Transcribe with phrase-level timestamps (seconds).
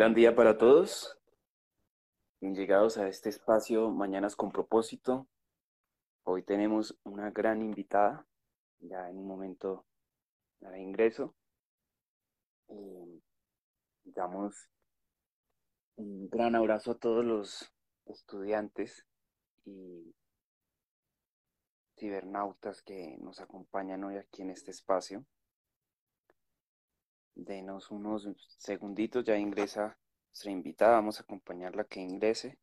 [0.00, 1.20] Gran día para todos.
[2.40, 5.28] Llegados a este espacio Mañanas con propósito.
[6.22, 8.26] Hoy tenemos una gran invitada.
[8.78, 9.84] Ya en un momento
[10.60, 11.36] la ingreso.
[12.70, 13.22] Y
[14.04, 14.70] damos
[15.96, 17.70] un gran abrazo a todos los
[18.06, 19.06] estudiantes
[19.66, 20.14] y
[21.98, 25.26] cibernautas que nos acompañan hoy aquí en este espacio.
[27.34, 29.96] Denos unos segunditos, ya ingresa
[30.28, 32.58] nuestra invitada, vamos a acompañarla que ingrese.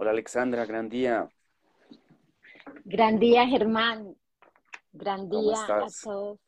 [0.00, 1.28] Hola Alexandra, gran día.
[2.84, 4.16] Gran día Germán,
[4.92, 6.38] gran día a todos.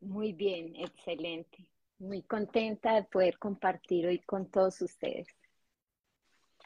[0.00, 1.68] Muy bien, excelente.
[1.98, 5.28] Muy contenta de poder compartir hoy con todos ustedes.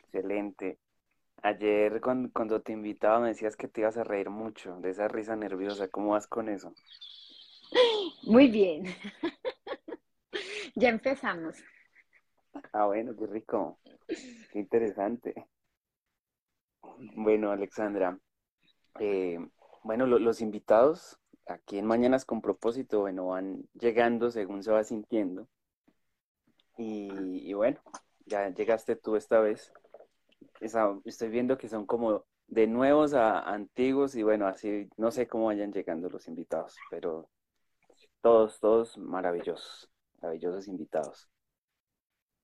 [0.04, 0.78] Excelente.
[1.42, 5.34] Ayer cuando, te invitaba me decías que te ibas a reír mucho de esa risa
[5.34, 5.88] nerviosa.
[5.88, 6.72] ¿Cómo vas con eso?
[8.22, 8.84] Muy bien.
[10.76, 11.56] ya empezamos.
[12.72, 13.80] Ah, bueno, qué rico.
[14.52, 15.48] Qué interesante.
[17.16, 18.18] Bueno, Alexandra,
[19.00, 19.38] eh,
[19.82, 25.48] bueno, los invitados aquí en Mañanas con propósito, bueno, van llegando según se va sintiendo.
[26.78, 27.80] Y, bueno,
[28.26, 29.72] ya llegaste tú esta vez.
[30.60, 35.46] estoy viendo que son como de nuevos a antiguos y bueno, así no sé cómo
[35.46, 37.28] vayan llegando los invitados, pero
[38.20, 41.28] todos, todos maravillosos, maravillosos invitados.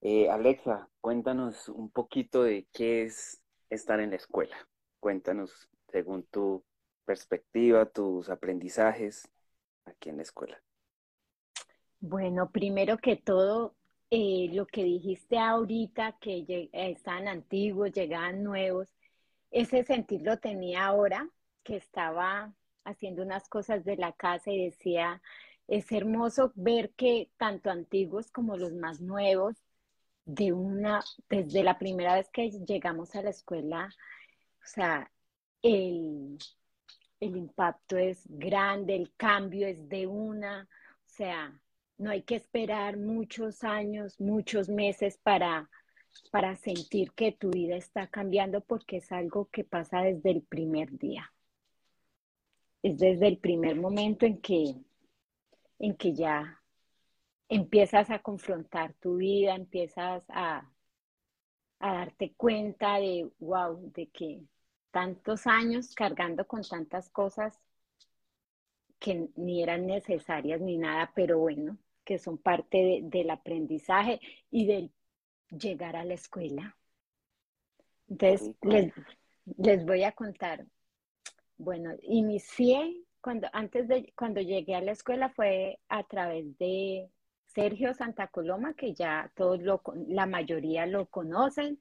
[0.01, 4.57] Eh, Alexa, cuéntanos un poquito de qué es estar en la escuela.
[5.01, 6.65] Cuéntanos, según tu
[7.05, 9.31] perspectiva, tus aprendizajes
[9.85, 10.61] aquí en la escuela.
[12.01, 13.75] Bueno, primero que todo,
[14.11, 18.95] eh, lo que dijiste ahorita, que están antiguos, llegaban nuevos,
[19.51, 21.29] ese sentir lo tenía ahora,
[21.65, 22.55] que estaba
[22.85, 25.21] haciendo unas cosas de la casa y decía,
[25.67, 29.57] es hermoso ver que tanto antiguos como los más nuevos
[30.29, 33.89] de una, desde la primera vez que llegamos a la escuela,
[34.63, 35.11] o sea,
[35.63, 36.37] el,
[37.19, 40.69] el impacto es grande, el cambio es de una,
[41.07, 41.59] o sea,
[41.97, 45.71] no hay que esperar muchos años, muchos meses para,
[46.31, 50.99] para sentir que tu vida está cambiando porque es algo que pasa desde el primer
[50.99, 51.33] día.
[52.83, 54.75] Es desde el primer momento en que,
[55.79, 56.61] en que ya
[57.49, 60.71] empiezas a confrontar tu vida, empiezas a,
[61.81, 64.43] a darte cuenta de, wow, de que
[64.91, 67.59] tantos años cargando con tantas cosas
[68.99, 74.21] que ni eran necesarias ni nada, pero bueno, que son parte del aprendizaje
[74.51, 74.93] y del
[75.51, 76.77] llegar a la escuela.
[78.09, 78.93] Entonces, les,
[79.57, 80.67] les, voy a contar.
[81.59, 87.11] Bueno, inicié cuando, antes de, cuando llegué a la escuela fue a través de
[87.49, 91.81] Sergio Santa Coloma, que ya todos lo, la mayoría lo conocen.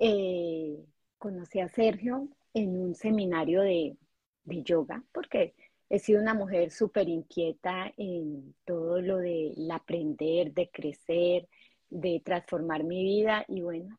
[0.00, 0.84] Eh,
[1.18, 3.96] conocí a Sergio en un seminario de,
[4.44, 5.54] yoga, porque
[5.88, 11.48] he sido una mujer súper inquieta en todo lo de aprender, de crecer,
[11.90, 13.44] de transformar mi vida.
[13.48, 13.96] Y bueno,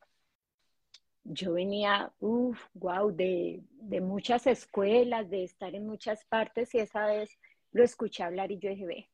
[1.23, 7.05] yo venía, uff, wow, de, de, muchas escuelas, de estar en muchas partes y esa
[7.05, 7.39] vez
[7.71, 9.09] lo escuché hablar y yo dije, ve,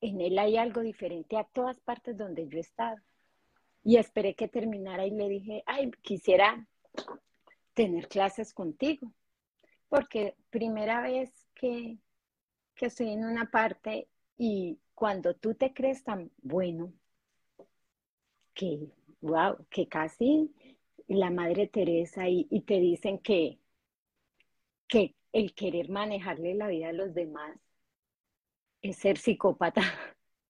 [0.00, 2.96] en él hay algo diferente a todas partes donde yo he estado.
[3.82, 6.66] Y esperé que terminara y le dije, ay, quisiera
[7.74, 9.12] tener clases contigo,
[9.88, 11.98] porque primera vez que,
[12.74, 14.08] que estoy en una parte
[14.38, 16.92] y cuando tú te crees tan bueno,
[18.54, 18.88] que,
[19.20, 20.52] wow, que casi
[21.06, 23.58] la Madre Teresa y, y te dicen que,
[24.88, 27.56] que el querer manejarle la vida a los demás
[28.90, 29.82] es ser psicópata.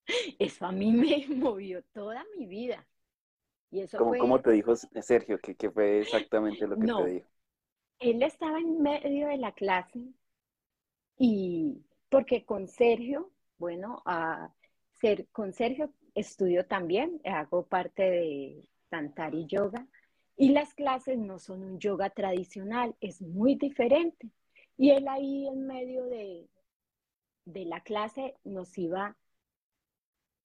[0.38, 2.87] Eso a mí me movió toda mi vida.
[3.71, 5.41] Y eso ¿Cómo, te dijo Sergio?
[5.41, 7.29] ¿Qué, ¿Qué, fue exactamente lo que te dijo?
[7.99, 10.00] Él estaba en medio de la clase
[11.19, 14.55] y porque con Sergio, bueno, a
[14.94, 19.87] ser, con Sergio estudio también, hago parte de Tantari Yoga
[20.37, 24.31] y las clases no son un yoga tradicional, es muy diferente.
[24.77, 26.47] Y él ahí en medio de,
[27.47, 29.17] de la clase nos iba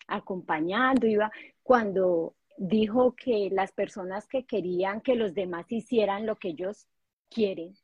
[0.07, 1.29] acompañando, iba
[1.61, 6.87] cuando dijo que las personas que querían que los demás hicieran lo que ellos
[7.29, 7.75] quieren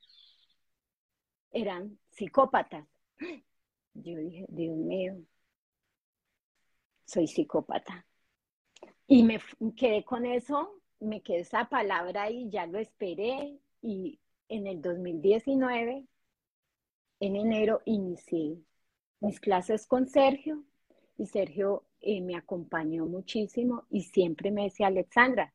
[1.52, 2.88] eran psicópatas.
[3.94, 5.18] Yo dije, Dios mío,
[7.06, 8.06] soy psicópata.
[9.08, 9.40] Y me
[9.76, 14.20] quedé con eso me quedé esa palabra y ya lo esperé y
[14.50, 16.06] en el 2019,
[17.20, 18.58] en enero, inicié
[19.20, 20.64] mis clases con Sergio
[21.18, 25.54] y Sergio eh, me acompañó muchísimo y siempre me decía, Alexandra,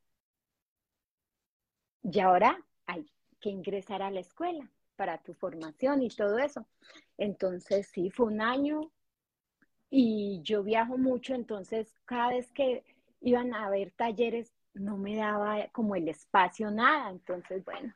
[2.03, 3.06] y ahora hay
[3.41, 6.67] que ingresar a la escuela para tu formación y todo eso.
[7.17, 8.91] Entonces, sí, fue un año
[9.91, 12.85] y yo viajo mucho, entonces cada vez que
[13.20, 17.11] iban a haber talleres no me daba como el espacio, nada.
[17.11, 17.94] Entonces, bueno,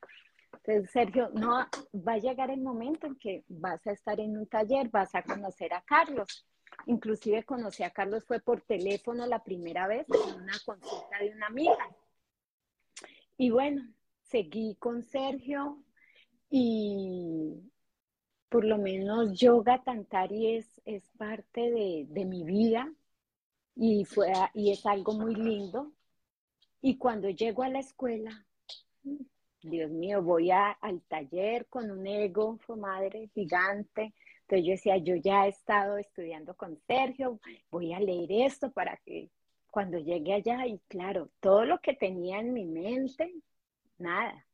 [0.67, 1.65] entonces Sergio, no,
[1.95, 5.23] va a llegar el momento en que vas a estar en un taller, vas a
[5.23, 6.45] conocer a Carlos.
[6.87, 11.47] Inclusive conocí a Carlos, fue por teléfono la primera vez en una consulta de una
[11.47, 11.97] amiga.
[13.37, 13.87] Y bueno,
[14.23, 15.85] seguí con Sergio
[16.51, 17.71] y
[18.49, 22.93] por lo menos yoga tantari es, es parte de, de mi vida
[23.77, 25.93] y, fue, y es algo muy lindo
[26.81, 28.47] y cuando llego a la escuela,
[29.69, 34.15] Dios mío, voy al taller con un ego, fue madre, gigante.
[34.43, 37.41] Entonces yo decía, yo ya he estado estudiando con Sergio,
[37.71, 39.31] voy a leer esto para que
[39.71, 43.35] cuando llegue allá, y claro, todo lo que tenía en mi mente,
[43.99, 44.47] nada,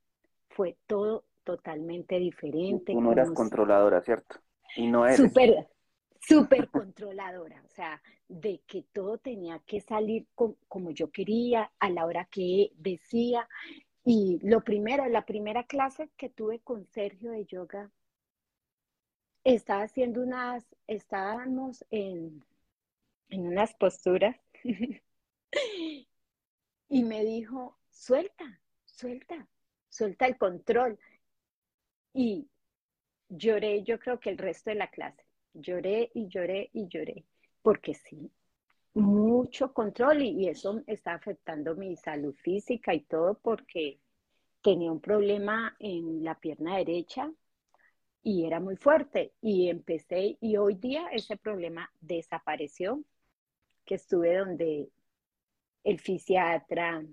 [0.49, 2.93] fue todo totalmente diferente.
[2.93, 4.41] Tú no eras controladora, ¿cierto?
[4.75, 5.19] Y no eres.
[5.19, 5.69] Súper,
[6.20, 12.06] súper controladora, o sea, de que todo tenía que salir como yo quería, a la
[12.06, 13.49] hora que decía.
[14.04, 17.90] Y lo primero, la primera clase que tuve con Sergio de yoga,
[19.44, 22.44] estaba haciendo unas, estábamos en,
[23.28, 24.37] en unas posturas
[26.88, 29.49] y me dijo, suelta, suelta,
[29.88, 30.99] suelta el control.
[32.14, 32.49] Y
[33.28, 37.25] lloré, yo creo que el resto de la clase Lloré y lloré y lloré,
[37.60, 38.31] porque sí,
[38.94, 44.00] mucho control y, eso está afectando mi salud física y todo porque
[44.62, 47.32] tenía un problema en la pierna derecha
[48.22, 53.02] y era muy fuerte y empecé y hoy día ese problema desapareció,
[53.84, 54.90] que estuve donde
[55.84, 57.04] el fisiatra,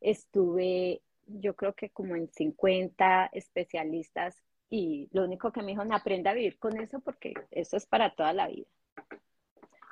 [0.00, 4.36] estuve yo creo que como en 50 especialistas
[4.70, 8.14] y lo único que me dijo, aprenda a vivir con eso porque eso es para
[8.14, 8.66] toda la vida.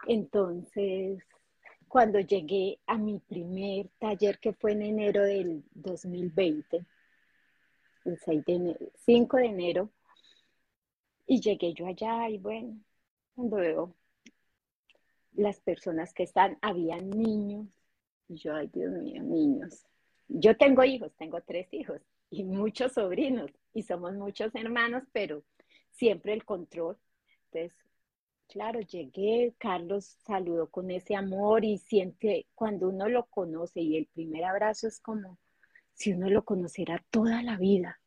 [0.07, 1.23] Entonces,
[1.89, 6.85] cuando llegué a mi primer taller, que fue en enero del 2020,
[8.05, 9.91] el 6 de 5 de enero,
[11.27, 12.81] y llegué yo allá y bueno,
[13.35, 13.95] cuando veo
[15.35, 17.69] las personas que están, había niños,
[18.29, 19.87] y yo, ay Dios mío, niños.
[20.29, 25.43] Yo tengo hijos, tengo tres hijos, y muchos sobrinos y somos muchos hermanos, pero
[25.91, 26.97] siempre el control.
[27.51, 27.77] Entonces,
[28.53, 34.07] claro, llegué, Carlos saludó con ese amor y siente cuando uno lo conoce y el
[34.07, 35.39] primer abrazo es como
[35.95, 37.99] si uno lo conociera toda la vida.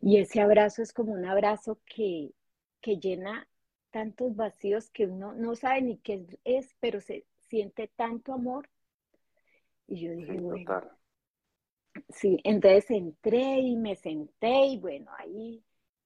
[0.00, 2.30] Y ese abrazo es como un abrazo que,
[2.80, 3.48] que llena
[3.90, 8.70] tantos vacíos que uno no sabe ni qué es, pero se siente tanto amor.
[9.88, 10.88] Y yo dije, bueno,
[12.10, 15.64] Sí, entonces entré y me senté y bueno, ahí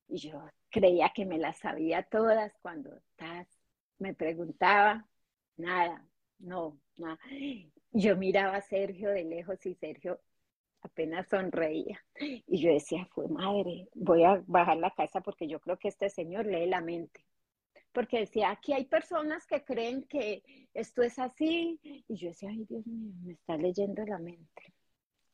[0.09, 2.99] yo creía que me las sabía todas cuando
[3.99, 5.07] me preguntaba,
[5.57, 6.05] nada,
[6.39, 7.19] no, nada.
[7.93, 10.21] Yo miraba a Sergio de lejos y Sergio
[10.83, 12.01] apenas sonreía.
[12.21, 16.11] Y yo decía, fue madre, voy a bajar la casa porque yo creo que este
[16.11, 17.25] señor lee la mente.
[17.93, 20.43] Porque decía, aquí hay personas que creen que
[20.75, 21.81] esto es así.
[21.83, 24.75] Y yo decía, ay Dios mío, me está leyendo la mente.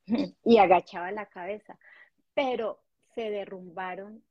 [0.44, 1.78] y agachaba la cabeza,
[2.34, 2.82] pero
[3.14, 4.22] se derrumbaron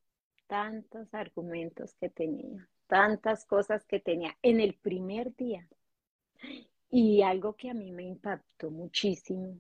[0.48, 5.68] tantos argumentos que tenía, tantas cosas que tenía en el primer día.
[6.90, 9.58] Y algo que a mí me impactó muchísimo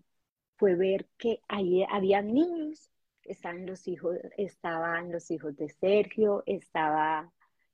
[0.57, 2.89] fue ver que ahí había niños,
[3.23, 7.31] estaban los hijos, estaban los hijos de Sergio, estaba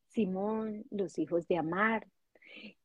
[0.08, 2.08] Simón, los hijos de Amar,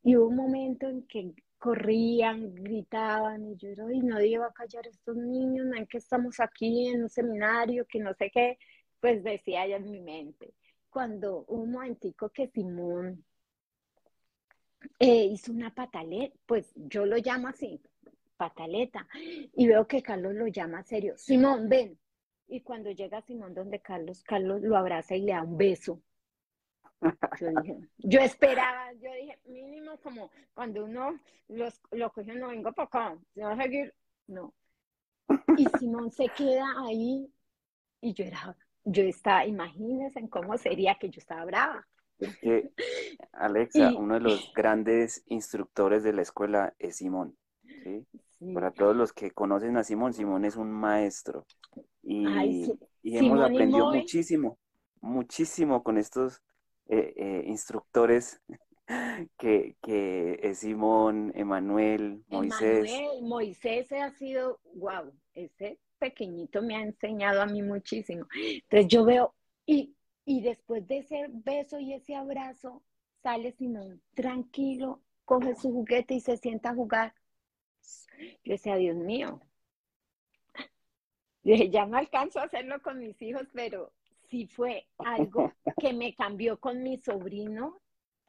[0.02, 4.52] Y hubo un momento en que corrían, gritaban, y yo era, y nadie iba a
[4.52, 8.58] callar a estos niños, no que estamos aquí en un seminario, que no sé qué,
[9.00, 10.54] pues decía ella en mi mente.
[10.94, 13.24] Cuando un momentico que Simón
[15.00, 17.82] eh, hizo una pataleta, pues yo lo llamo así,
[18.36, 21.98] pataleta, y veo que Carlos lo llama serio, Simón, ven.
[22.46, 26.00] Y cuando llega Simón donde Carlos, Carlos lo abraza y le da un beso.
[27.40, 32.72] Yo dije, yo esperaba, yo dije, mínimo como cuando uno los, lo coge, no vengo
[32.72, 33.92] para acá, se va a seguir,
[34.28, 34.54] no.
[35.56, 37.28] Y Simón se queda ahí
[38.00, 41.86] y yo era, yo estaba, imagínense en cómo sería que yo estaba brava.
[42.40, 42.70] que,
[43.32, 47.36] Alexa, uno de los grandes instructores de la escuela es Simón.
[47.82, 48.06] ¿sí?
[48.52, 51.46] Para todos los que conocen a Simón, Simón es un maestro.
[52.02, 52.26] Y,
[53.02, 54.58] hemos aprendido muchísimo,
[55.00, 56.42] muchísimo con estos
[56.88, 58.42] eh, eh, instructores
[59.38, 62.90] que, que es Simón, Emanuel, Moisés.
[62.90, 68.26] Emanuel, Moisés ha sido, wow, ese pequeñito me ha enseñado a mí muchísimo.
[68.34, 69.34] Entonces yo veo,
[69.66, 72.82] y, y después de ese beso y ese abrazo,
[73.22, 77.14] sale Simón tranquilo, coge su juguete y se sienta a jugar.
[78.44, 79.40] Yo decía, Dios mío.
[81.70, 83.92] ya no alcanzo a hacerlo con mis hijos, pero
[84.28, 87.80] sí fue algo que me cambió con mi sobrino,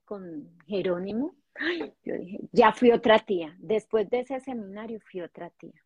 [0.06, 1.36] con Jerónimo.
[2.04, 3.56] yo dije, ya fui otra tía.
[3.60, 5.85] Después de ese seminario fui otra tía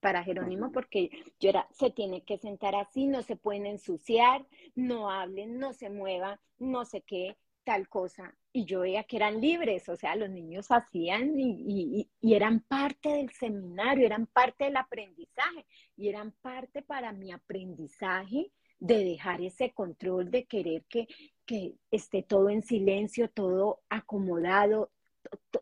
[0.00, 5.10] para Jerónimo porque yo era, se tiene que sentar así, no se pueden ensuciar, no
[5.10, 8.34] hablen, no se muevan, no sé qué, tal cosa.
[8.52, 13.10] Y yo veía que eran libres, o sea, los niños hacían y, y, eran parte
[13.10, 15.66] del seminario, eran parte del aprendizaje
[15.96, 21.06] y eran parte para mi aprendizaje de dejar ese control, de querer que,
[21.44, 24.90] que esté todo en silencio, todo acomodado,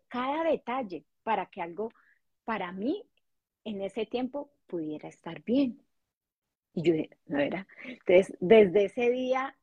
[0.07, 1.91] cada detalle para que algo
[2.45, 3.05] para mí
[3.69, 5.83] en ese tiempo pudiera estar bien.
[6.75, 6.95] Y yo,
[7.27, 7.67] no era.
[7.85, 9.57] Entonces, desde ese día,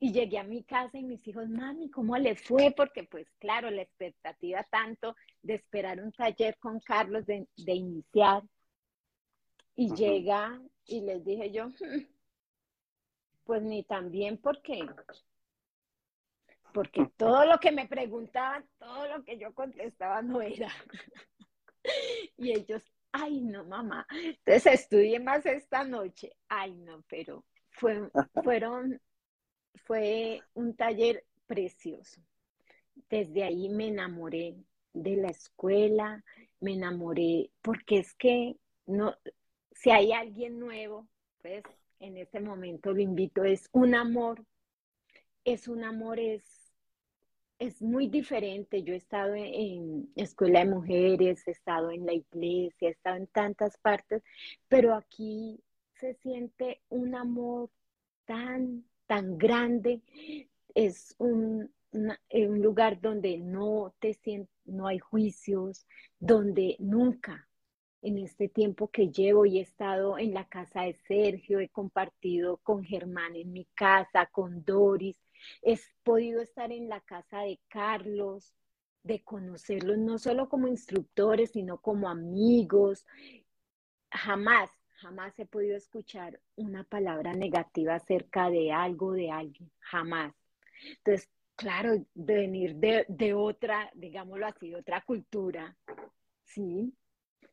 [0.00, 2.72] y llegué a mi casa y mis hijos, mami, ¿cómo le fue?
[2.76, 8.44] Porque pues claro, la expectativa tanto de esperar un taller con Carlos, de, iniciar.
[9.74, 12.06] Y llega y les dije yo, hmm,
[13.44, 14.86] pues ni tan bien porque
[16.72, 20.68] porque todo lo que me preguntaban, todo lo que yo contestaba no era.
[22.36, 28.10] y ellos, ay no mamá, entonces estudié más esta noche, ay no, pero fue,
[28.42, 29.00] fueron,
[29.84, 32.20] fue un taller precioso.
[33.08, 34.56] Desde ahí me enamoré
[34.92, 36.24] de la escuela,
[36.60, 39.14] me enamoré, porque es que no,
[39.72, 41.08] si hay alguien nuevo,
[41.40, 41.62] pues
[42.00, 44.44] en este momento lo invito, es un amor,
[45.44, 46.57] es un amor, es
[47.58, 48.82] es muy diferente.
[48.82, 53.26] Yo he estado en, escuela de mujeres, he estado en la iglesia, he estado en
[53.28, 54.22] tantas partes,
[54.68, 55.60] pero aquí
[55.94, 57.70] se siente un amor
[58.24, 60.02] tan, tan grande.
[60.74, 64.16] Es un, un lugar donde no te
[64.64, 65.86] no hay juicios,
[66.18, 67.48] donde nunca
[68.02, 72.58] en este tiempo que llevo y he estado en la casa de Sergio, he compartido
[72.58, 75.16] con Germán en mi casa, con Doris,
[75.62, 78.54] He podido estar en la casa de Carlos,
[79.02, 83.06] de conocerlos no solo como instructores, sino como amigos.
[84.10, 90.34] Jamás, jamás he podido escuchar una palabra negativa acerca de algo, de alguien, jamás.
[90.98, 95.76] Entonces, claro, de venir de, de otra, digámoslo así, de otra cultura,
[96.44, 96.94] ¿sí?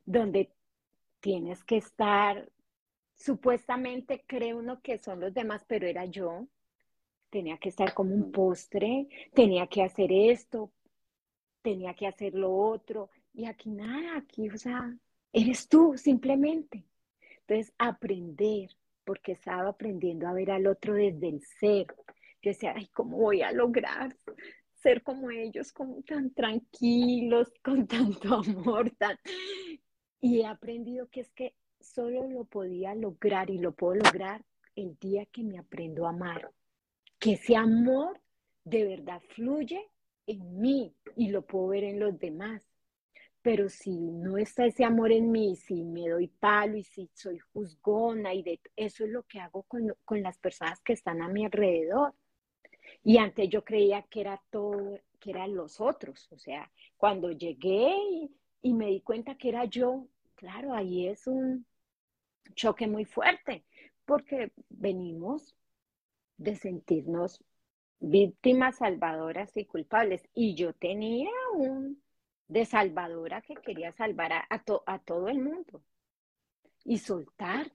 [0.05, 0.51] Donde
[1.19, 2.51] tienes que estar,
[3.15, 6.47] supuestamente cree uno que son los demás, pero era yo,
[7.29, 10.71] tenía que estar como un postre, tenía que hacer esto,
[11.61, 14.95] tenía que hacer lo otro, y aquí nada, aquí, o sea,
[15.33, 16.85] eres tú simplemente.
[17.41, 18.69] Entonces, aprender,
[19.03, 21.87] porque estaba aprendiendo a ver al otro desde el ser.
[22.41, 24.15] Yo decía, ay, ¿cómo voy a lograr
[24.73, 29.17] ser como ellos, como tan tranquilos, con tanto amor, tan...
[30.21, 34.43] Y he aprendido que es que solo lo podía lograr y lo puedo lograr
[34.75, 36.51] el día que me aprendo a amar
[37.25, 38.21] que ese amor
[38.65, 39.89] de verdad fluye
[40.27, 42.63] en mí y lo puedo ver en los demás.
[43.41, 47.39] Pero si no está ese amor en mí, si me doy palo y si soy
[47.39, 52.13] juzgona y eso es lo que hago con, las personas que están a mi alrededor.
[53.03, 56.31] Y antes yo creía que era todo, que eran los otros.
[56.31, 57.91] O sea, cuando llegué
[58.61, 61.65] y me di cuenta que era yo, claro, ahí es un
[62.53, 63.65] choque muy fuerte,
[64.05, 65.55] porque venimos
[66.37, 67.43] de sentirnos
[67.99, 70.27] víctimas salvadoras y culpables.
[70.33, 72.01] Y yo tenía un
[72.47, 75.81] de salvadora que quería salvar a, a todo el mundo
[76.83, 77.71] y soltar,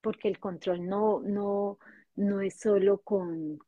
[0.00, 1.78] porque el control no, no,
[2.14, 3.58] no es solo con,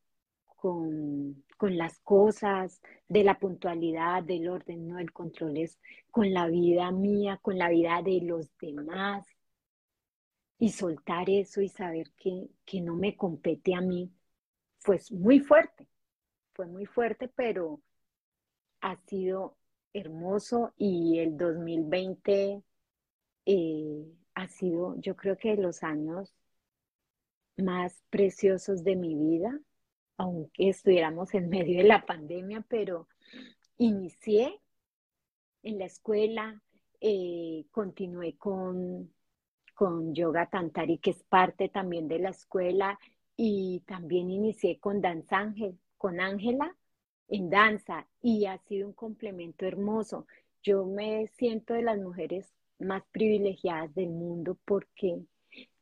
[0.45, 5.79] con, con, las cosas, de la puntualidad, del orden, no, el control es
[6.11, 9.27] con la vida mía, con la vida de los demás.
[10.59, 14.11] Y soltar eso y saber que, que no me compete a mí,
[14.79, 15.87] fue muy fuerte,
[16.53, 17.81] fue muy fuerte, pero
[18.81, 19.57] ha sido
[19.93, 22.63] hermoso y el 2020
[23.45, 24.05] eh,
[24.35, 26.35] ha sido, yo creo que los años
[27.57, 29.59] más preciosos de mi vida,
[30.17, 33.07] aunque estuviéramos en medio de la pandemia, pero
[33.77, 34.61] inicié
[35.63, 36.61] en la escuela,
[37.01, 39.13] eh, continué con,
[39.75, 42.99] con yoga tantari, que es parte también de la escuela,
[43.37, 46.75] y también inicié con danza ángel, con Ángela
[47.29, 50.27] en danza, y ha sido un complemento hermoso.
[50.63, 55.21] Yo me siento de las mujeres más privilegiadas del mundo porque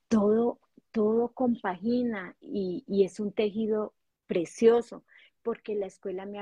[0.08, 0.60] todo
[0.96, 3.94] todo compagina y, es un tejido
[4.28, 5.04] precioso,
[5.44, 6.40] porque la escuela me,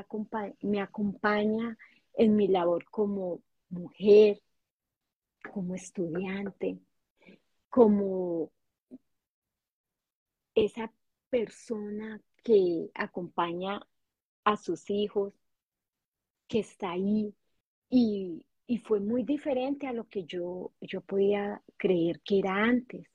[0.61, 1.75] me acompaña
[2.13, 4.43] en mi labor como mujer,
[5.51, 6.77] como estudiante,
[7.67, 8.51] como
[10.53, 10.93] esa
[11.33, 13.81] persona que acompaña
[14.43, 15.33] a sus hijos,
[16.47, 17.33] que está ahí
[17.89, 23.07] y, y, fue muy diferente a lo que yo, yo podía creer que era antes.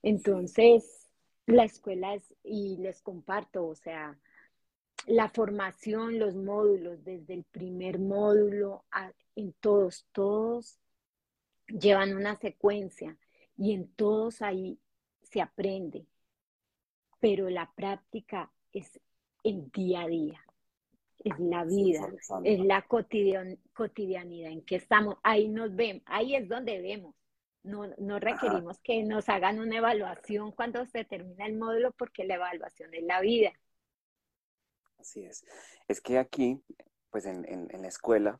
[0.00, 1.10] Entonces,
[1.44, 4.18] la escuela es, y les comparto, o sea,
[5.06, 8.86] la formación, los módulos, desde el primer módulo
[9.36, 10.78] en todos, todos
[11.66, 13.18] llevan una secuencia
[13.58, 14.78] y en todos ahí
[15.24, 16.06] se aprende,
[17.24, 19.00] pero la práctica es
[19.44, 20.44] el día a día,
[21.20, 22.06] es la vida,
[22.44, 27.14] es la cotidianidad en que estamos, ahí nos vemos, ahí es donde vemos
[27.62, 32.34] no, no requerimos que nos hagan una evaluación cuando se termina el módulo porque la
[32.34, 33.52] evaluación es la vida.
[34.98, 35.46] Así es.
[35.88, 36.62] Es que aquí,
[37.08, 38.38] pues en, en, la escuela,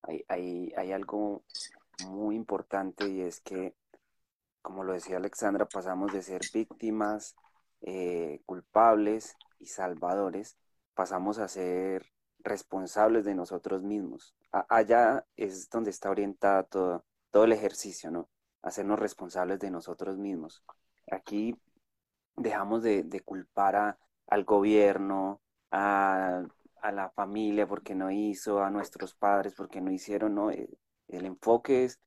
[0.00, 1.44] hay, hay, hay, algo
[2.06, 3.74] muy importante y es que,
[4.62, 7.36] como lo decía Alexandra, pasamos de ser víctimas,
[7.86, 10.58] eh, culpables y salvadores,
[10.94, 12.04] pasamos a ser
[12.40, 14.34] responsables de nosotros mismos.
[14.52, 17.04] allá es donde está orientada todo,
[17.44, 18.28] el ejercicio, ¿no?
[18.62, 20.62] hacernos responsables de nosotros mismos.
[21.10, 21.54] Aquí
[22.36, 26.42] dejamos de, culpar al gobierno, a,
[26.82, 30.50] la familia porque no hizo, a nuestros padres porque no hicieron, ¿no?
[30.50, 32.00] El, eh, el enfoque es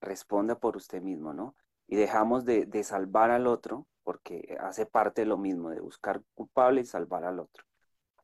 [0.00, 1.54] responda por usted mismo, ¿no?
[1.86, 6.82] Y dejamos de, salvar al otro porque hace parte de lo mismo, de buscar culpable
[6.82, 7.64] y salvar al otro.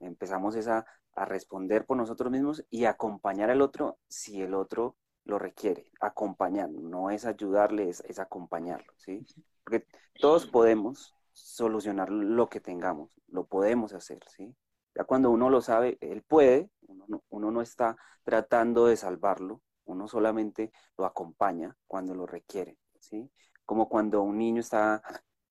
[0.01, 4.97] Empezamos a, a responder por nosotros mismos y acompañar al otro si el otro
[5.29, 9.27] lo requiere, acompañar, no es ayudarle, es, acompañarlo, ¿sí?
[9.62, 9.87] Porque
[10.19, 14.57] todos podemos solucionar lo que tengamos, lo podemos hacer, ¿sí?
[14.95, 16.71] Ya cuando uno lo sabe, él puede,
[17.29, 23.31] uno no, está tratando de salvarlo, uno solamente lo acompaña cuando lo requiere, ¿sí?
[23.67, 25.03] Como cuando un niño está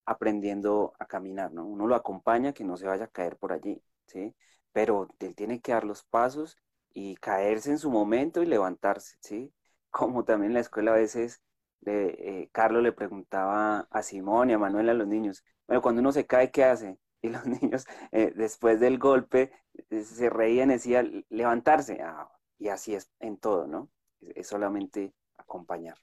[0.07, 1.65] aprendiendo a caminar, ¿no?
[1.65, 4.35] Uno lo acompaña que no se vaya a caer por allí, ¿sí?
[4.71, 6.57] Pero él tiene que dar los pasos
[6.93, 9.53] y caerse en su momento y levantarse, ¿sí?
[9.91, 11.41] como también en la escuela a veces
[11.85, 16.11] eh, Carlos le preguntaba a Simón y a Manuel a los niños, bueno, cuando uno
[16.11, 16.97] se cae, ¿qué hace?
[17.23, 19.51] Y los niños, eh, después del golpe,
[19.89, 21.99] eh, se reían y decían, levantarse.
[21.99, 23.89] Ah, y así es en todo, ¿no?
[24.21, 25.97] Es, solamente acompañar.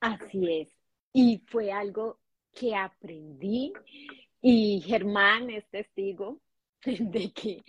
[0.00, 0.76] Así es.
[1.12, 2.18] Y fue algo
[2.52, 3.72] que aprendí.
[4.40, 6.40] Y Germán es testigo
[6.84, 7.62] de que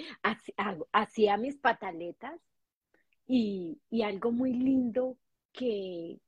[0.92, 2.40] hacía mis pataletas
[3.28, 5.18] y, algo muy lindo
[5.52, 6.20] que,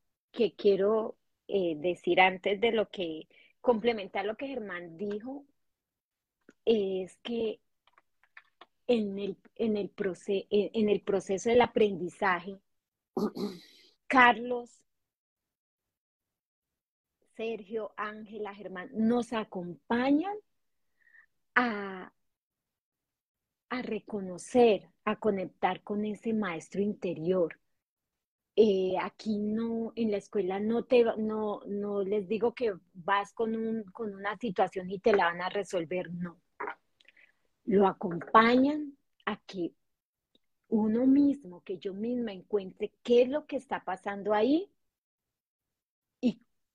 [0.57, 3.27] quiero eh, decir antes de lo que
[3.61, 5.45] complementar lo que Germán dijo
[6.65, 7.59] es que
[8.87, 9.91] en el, en el,
[10.49, 12.59] en el proceso del aprendizaje,
[14.07, 14.84] Carlos,
[17.35, 20.35] Sergio, Ángela, Germán nos acompañan
[21.53, 22.11] a,
[23.69, 27.59] a reconocer, a conectar con ese maestro interior.
[28.55, 33.53] Eh, aquí no, en la escuela no te no, no les digo que vas con,
[33.53, 36.41] un, con una situación y te la van a resolver, no.
[37.65, 39.73] Lo acompañan a que
[40.69, 44.71] uno mismo, que yo misma encuentre qué es lo que está pasando ahí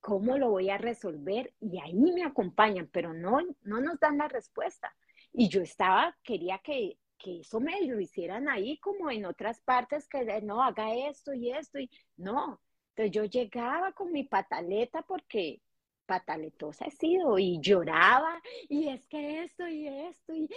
[0.00, 4.28] cómo lo voy a resolver y ahí me acompañan, pero no, no nos dan la
[4.28, 4.94] respuesta
[5.32, 10.08] Y yo estaba, quería que, que eso me lo hicieran ahí como en otras partes,
[10.08, 12.60] que no, haga esto y esto, y no.
[12.90, 15.62] Entonces yo llegaba con mi pataleta porque
[16.06, 20.48] pataletosa he sido y lloraba y es que esto y esto y,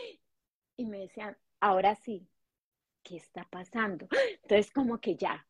[0.77, 2.27] y me decían, ahora sí,
[3.03, 4.08] ¿qué está pasando?
[4.41, 5.45] Entonces como que ya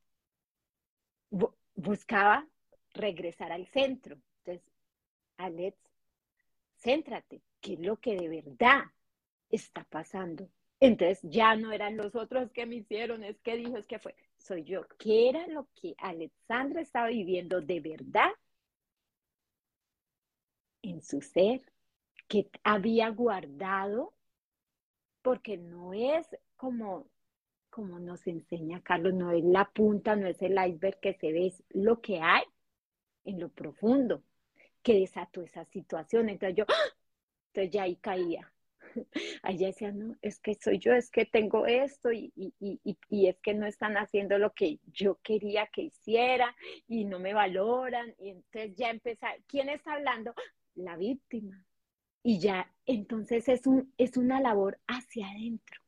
[1.76, 2.48] buscaba
[2.94, 4.18] regresar al centro.
[4.40, 4.72] Entonces,
[5.38, 5.78] Alex,
[6.78, 8.84] céntrate, ¿qué es lo que de verdad
[9.50, 10.50] está pasando?
[10.80, 14.16] Entonces ya no eran los otros que me hicieron, es que dijo, es que fue,
[14.38, 14.86] soy yo.
[15.00, 18.32] ¿Qué era lo que Alexandra estaba viviendo de verdad
[20.82, 21.62] en su ser?
[22.28, 24.14] que había guardado?
[25.22, 26.28] Porque no es
[26.58, 27.08] como,
[27.70, 31.48] como nos enseña Carlos, no es la punta, no es el iceberg que se ve,
[31.48, 32.44] es lo que hay
[33.26, 34.24] en lo profundo
[34.84, 36.30] que desató esa situación.
[36.30, 36.96] Entonces yo, ¡ah!
[37.48, 38.52] entonces ya ahí caía.
[39.44, 43.54] Allá decía, no, es que soy yo, es que tengo esto y, y, es que
[43.54, 46.56] no están haciendo lo que yo quería que hiciera
[46.88, 48.14] y no me valoran.
[48.20, 50.34] Y entonces ya empezó, ¿quién está hablando?
[50.76, 51.66] La víctima.
[52.22, 55.82] Y ya, entonces es, un, es una labor hacia adentro.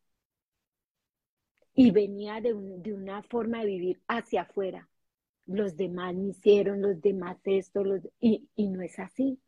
[1.75, 4.89] Y venía de, de una forma de vivir hacia afuera
[5.45, 9.39] los demás me hicieron, los demás esto, los, y, y no es así.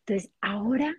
[0.00, 0.94] Entonces, ahora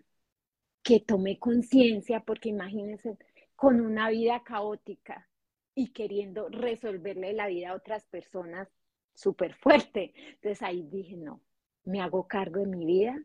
[0.84, 3.18] que tomé conciencia, porque imagínense,
[3.56, 5.30] con una vida caótica
[5.76, 8.70] y queriendo resolverle la vida a otras personas
[9.14, 10.14] súper fuerte.
[10.16, 11.42] Entonces ahí dije, no,
[11.84, 13.22] me hago cargo de mi vida,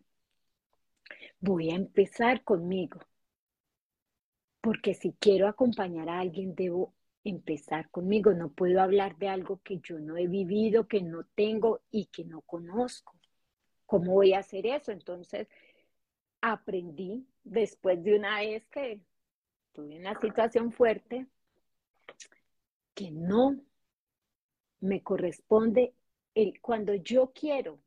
[1.41, 3.01] voy a empezar conmigo,
[4.61, 8.33] porque si quiero acompañar a alguien, debo empezar conmigo.
[8.33, 12.25] No puedo hablar de algo que yo no he vivido, que no tengo y que
[12.25, 13.15] no conozco.
[13.87, 14.93] ¿Cómo voy a hacer eso?
[14.93, 15.49] Entonces,
[16.41, 19.01] aprendí después de una vez que
[19.73, 21.27] tuve una situación fuerte,
[22.95, 23.61] que no
[24.81, 25.95] me corresponde
[26.61, 27.81] cuando yo quiero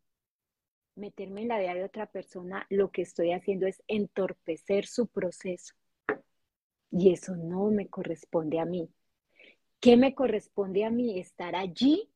[0.96, 5.76] meterme en la vida de otra persona, lo que estoy haciendo es entorpecer su proceso.
[6.90, 8.90] Y eso no me corresponde a mí.
[9.80, 11.20] ¿Qué me corresponde a mí?
[11.20, 12.12] Estar allí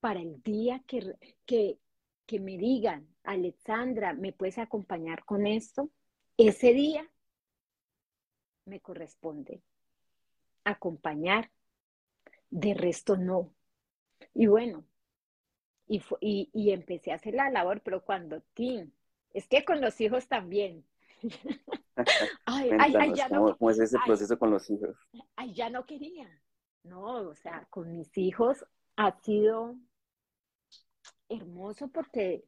[0.00, 1.78] para el día que, que,
[2.26, 5.90] que me digan, Alexandra, ¿me puedes acompañar con esto?
[6.36, 7.10] Ese día
[8.64, 9.62] me corresponde
[10.64, 11.50] acompañar,
[12.50, 13.52] de resto no.
[14.34, 14.84] Y bueno,
[15.86, 18.92] y, y, y, empecé a hacer la labor, pero cuando Tim,
[19.32, 20.84] es que con los hijos también.
[22.46, 24.96] ay, ay, ya no, ¿Cómo es ese proceso con los hijos?
[25.36, 26.28] Ay, ya no quería.
[26.82, 28.64] No, o sea, con mis hijos
[28.96, 29.76] ha sido
[31.28, 32.44] hermoso porque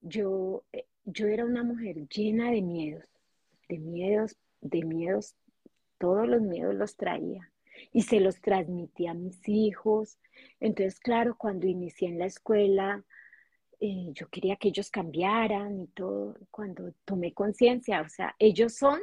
[0.00, 3.04] yo, eh, yo era una mujer llena de miedos,
[3.68, 5.34] de miedos, de miedos,
[5.98, 7.52] todos los miedos los traía
[7.92, 10.18] y se los transmití a mis hijos.
[10.60, 13.04] Entonces, claro, cuando inicié en la escuela,
[13.80, 19.00] eh, yo quería que ellos cambiaran y todo, cuando tomé conciencia, o sea, ellos son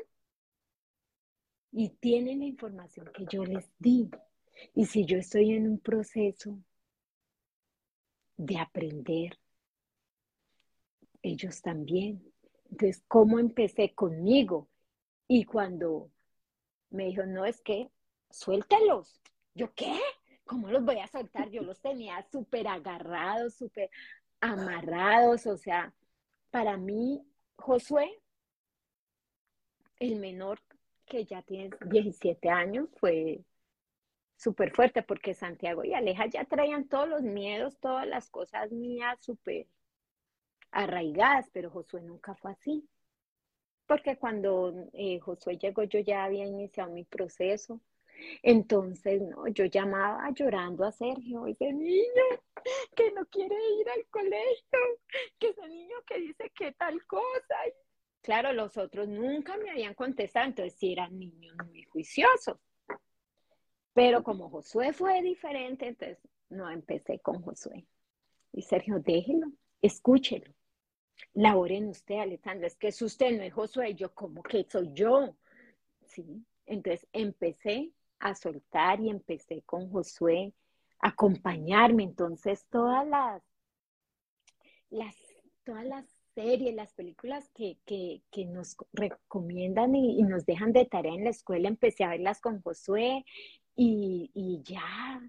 [1.72, 4.10] y tienen la información que yo les di.
[4.74, 6.58] Y si yo estoy en un proceso
[8.38, 9.38] de aprender,
[11.22, 12.24] ellos también.
[12.70, 14.70] Entonces, ¿cómo empecé conmigo?
[15.28, 16.12] Y cuando
[16.89, 17.89] me dijo, no, es que
[18.30, 19.22] suéltalos.
[19.54, 20.00] ¿Yo qué?
[20.46, 21.50] ¿Cómo los voy a soltar?
[21.50, 23.89] Yo los tenía súper agarrados, súper
[24.39, 25.46] amarrados.
[25.48, 25.93] O sea,
[26.52, 27.22] para mí,
[27.58, 28.22] Josué,
[30.00, 30.60] el menor
[31.06, 33.43] que ya tiene 17 años, fue
[34.38, 39.17] súper fuerte porque Santiago y Aleja ya traían todos los miedos, todas las cosas mías
[39.19, 39.67] súper
[40.71, 42.88] arraigadas, pero Josué nunca fue así.
[43.88, 47.82] Porque cuando eh, Josué llegó yo ya había iniciado mi proceso.
[48.41, 52.23] Entonces, no, yo llamaba llorando a Sergio, ese niño
[52.95, 54.80] que no quiere ir al colegio,
[55.39, 57.56] que ese niño que dice que tal cosa.
[58.21, 62.58] claro, los otros nunca me habían contestado, entonces sí eran niños muy juiciosos.
[63.98, 67.88] Pero como Josué fue diferente, entonces no empecé con Josué.
[68.54, 69.48] Y Sergio, déjelo,
[69.82, 70.54] escúchelo.
[71.34, 75.36] Laboren usted, Alexandra, es que es usted, no es Josué, yo como que soy yo.
[76.06, 80.54] Sí, entonces empecé a soltar y empecé con Josué
[81.00, 82.04] a acompañarme.
[82.04, 83.42] Entonces todas las,
[84.92, 85.16] las,
[85.64, 86.06] todas las
[86.36, 91.32] series, las películas que, que, que nos recomiendan y, nos dejan de tarea en la
[91.32, 93.26] escuela, empecé a verlas con Josué
[93.78, 95.22] y, ya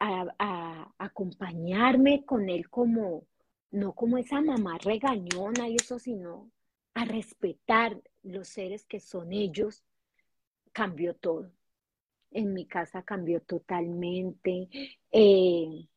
[0.00, 3.26] a, acompañarme con él como,
[3.70, 6.50] no como esa mamá regañona y eso, sino
[6.94, 9.84] a respetar los seres que son ellos,
[10.72, 11.50] cambió todo.
[12.32, 14.68] En mi casa cambió totalmente.
[15.12, 15.88] Eh,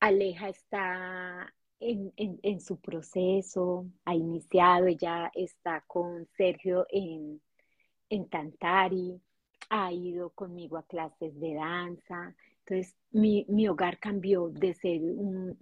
[0.00, 7.40] Aleja está en, en, su proceso, ha iniciado, ella está con Sergio en,
[8.08, 9.20] en Tantari,
[9.70, 12.34] ha ido conmigo a clases de danza.
[12.64, 15.56] Entonces, mi, mi hogar cambió de ser un,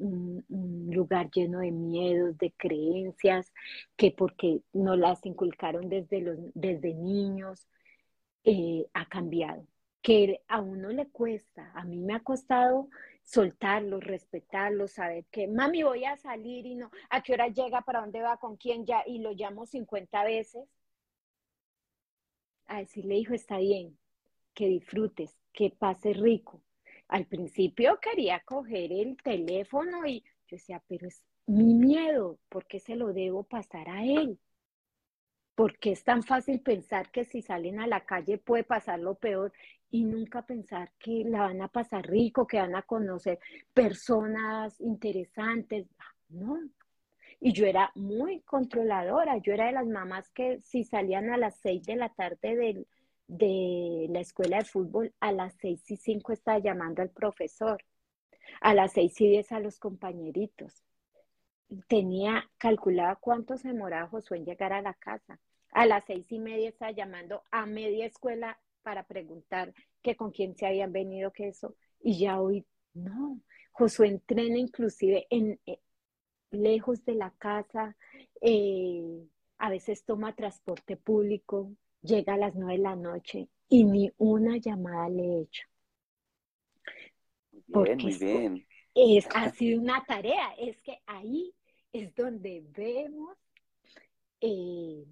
[0.48, 3.52] un, lugar lleno de miedos, de creencias,
[3.96, 7.66] que porque no las inculcaron desde, los, desde niños,
[8.44, 9.66] eh, ha cambiado.
[10.02, 12.88] Que a uno le cuesta, a mí me ha costado
[13.22, 18.00] soltarlo, respetarlo, saber que mami voy a salir y no, a qué hora llega, para
[18.00, 20.68] dónde va, con quién ya, y lo llamo 50 veces.
[22.70, 23.98] A decirle, hijo, está bien,
[24.54, 26.62] que disfrutes, que pase rico.
[27.08, 32.78] Al principio quería coger el teléfono y yo decía, pero es mi miedo, ¿por qué
[32.78, 34.38] se lo debo pasar a él?
[35.56, 39.52] Porque es tan fácil pensar que si salen a la calle puede pasar lo peor
[39.90, 43.40] y nunca pensar que la van a pasar rico, que van a conocer
[43.74, 45.88] personas interesantes.
[46.28, 46.60] No.
[47.40, 51.56] Y yo era muy controladora, yo era de las mamás que si salían a las
[51.56, 52.86] seis de la tarde
[53.26, 57.82] de la escuela de fútbol, a las seis y cinco estaba llamando al profesor,
[58.60, 60.84] a las seis y diez a los compañeritos.
[61.88, 65.38] Tenía, calculaba cuánto se demoraba Josué en llegar a la casa.
[65.72, 69.72] A las seis y media estaba llamando a media escuela para preguntar
[70.02, 73.40] que con quién se habían venido, que eso, y ya hoy no.
[73.72, 75.78] Josué entrena inclusive en, eh,
[76.50, 77.96] lejos de la casa,
[78.40, 79.26] eh,
[79.58, 84.56] a veces toma transporte público, llega a las nueve de la noche y ni una
[84.56, 85.66] llamada le he hecho.
[87.66, 88.66] Bien, muy bien.
[88.94, 91.54] Es, ha sido una tarea, es que ahí
[91.92, 93.36] es donde vemos
[94.40, 95.04] eh,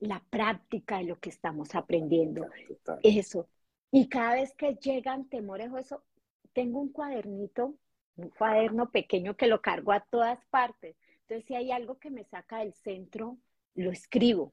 [0.00, 2.46] la práctica de lo que estamos aprendiendo.
[3.02, 3.48] Eso.
[3.90, 6.02] Y cada vez que llegan temores o eso,
[6.52, 7.74] tengo un cuadernito,
[8.16, 10.96] un cuaderno pequeño que lo cargo a todas partes.
[11.22, 13.36] Entonces, si hay algo que me saca del centro,
[13.74, 14.52] lo escribo.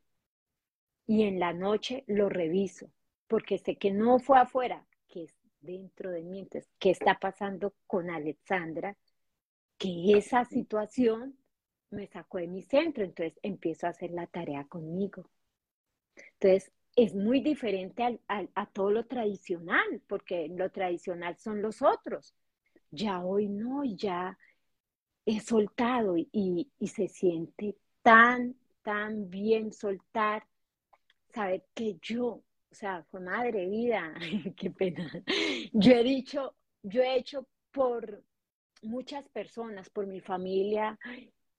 [1.06, 2.90] Y en la noche lo reviso,
[3.28, 6.40] porque sé que no fue afuera, que es dentro de mí.
[6.40, 8.98] Entonces, ¿qué está pasando con Alexandra?
[9.78, 11.38] Que esa situación
[11.90, 15.30] me sacó de mi centro, entonces empiezo a hacer la tarea conmigo.
[16.40, 22.36] Entonces, es muy diferente a todo lo tradicional, porque lo tradicional son los otros.
[22.96, 24.38] Ya hoy no, ya
[25.26, 30.46] he soltado y, se siente tan, tan bien soltar,
[31.34, 32.44] saber que yo, o
[32.76, 34.14] sea, fue madre vida,
[34.56, 35.12] qué pena.
[35.74, 36.54] Yo he dicho,
[36.84, 38.22] yo he hecho por
[38.84, 41.00] muchas personas, por mi familia,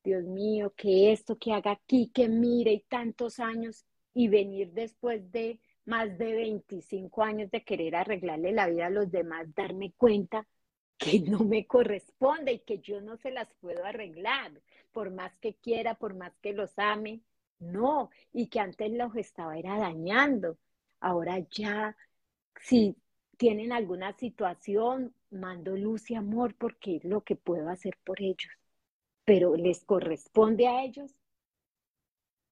[0.04, 5.32] Dios mío, que esto que haga aquí, que mire y tantos años y venir después
[5.32, 10.46] de más de 25 años de querer arreglarle la vida a los demás, darme cuenta
[10.98, 14.52] que no me corresponde y que yo no se las puedo arreglar,
[14.92, 17.20] por más que quiera, por más que los ame,
[17.58, 20.58] no, y que antes los estaba era dañando.
[21.00, 21.96] Ahora ya,
[22.60, 22.96] si
[23.36, 28.52] tienen alguna situación, mando luz y amor porque es lo que puedo hacer por ellos,
[29.24, 31.14] pero les corresponde a ellos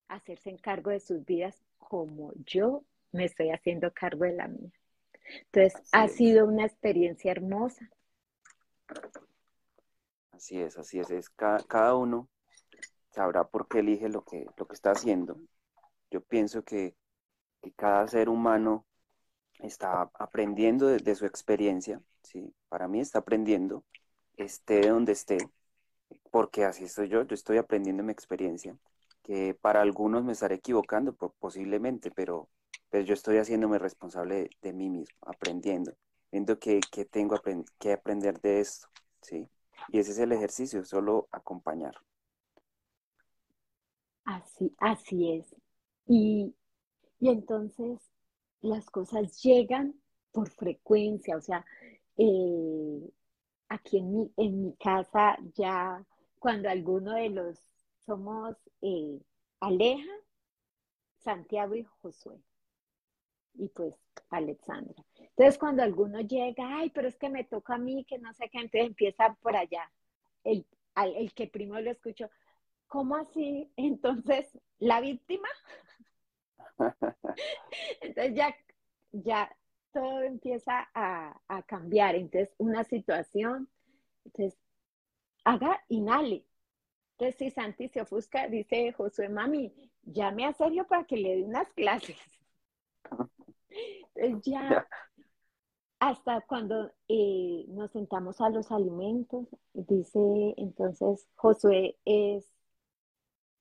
[0.09, 4.73] hacerse en cargo de sus vidas como yo me estoy haciendo cargo de la mía.
[5.53, 7.91] Entonces, ha sido una experiencia hermosa.
[10.43, 11.09] Así es, así es.
[11.13, 12.29] es cada, uno
[13.11, 15.37] sabrá por qué elige lo que, lo que está haciendo.
[16.11, 16.97] Yo pienso que,
[17.77, 18.85] cada ser humano
[19.61, 22.53] está aprendiendo de, de, su experiencia, ¿sí?
[22.69, 23.85] Para mí está aprendiendo,
[24.37, 25.39] esté donde esté,
[26.33, 28.77] porque así estoy yo, yo estoy aprendiendo mi experiencia
[29.23, 32.49] que para algunos me estaré equivocando posiblemente, pero,
[32.91, 35.93] pero yo estoy haciéndome responsable de, mí mismo, aprendiendo,
[36.33, 36.81] viendo que,
[37.13, 37.41] tengo
[37.79, 38.89] que aprender de esto,
[39.21, 39.49] ¿sí?
[39.89, 41.95] Y ese es el ejercicio, solo acompañar.
[44.25, 45.55] Así, así es.
[46.07, 46.55] Y,
[47.21, 48.01] entonces
[48.61, 49.95] las cosas llegan
[50.33, 51.65] por frecuencia, o sea,
[52.17, 53.11] eh,
[53.69, 56.05] aquí en mi, en mi casa ya
[56.39, 57.59] cuando alguno de los
[58.05, 59.21] somos eh,
[59.61, 60.11] Aleja,
[61.19, 62.43] Santiago y Josué.
[63.55, 63.95] Y pues
[64.31, 65.05] Alexandra.
[65.43, 68.49] Entonces cuando alguno llega, ay, pero es que me toca a mí, que no sé
[68.49, 69.91] qué, entonces empieza por allá.
[70.45, 70.65] El,
[71.17, 72.31] el que primero lo escucho,
[72.87, 73.73] ¿cómo así?
[73.77, 75.49] Entonces, ¿la víctima?
[78.01, 78.57] entonces ya,
[79.13, 79.57] ya
[79.93, 82.15] todo empieza a, a cambiar.
[82.15, 83.69] Entonces, una situación,
[84.25, 84.59] entonces,
[85.45, 86.47] haga, inhale,
[87.19, 89.75] Entonces, si Santi se ofusca, dice Josué, mami,
[90.05, 92.19] llame a Sergio para que le dé unas clases.
[94.15, 94.87] Entonces ya,
[96.03, 100.19] hasta cuando eh, nos sentamos a los alimentos, dice
[100.57, 102.45] entonces Josué es,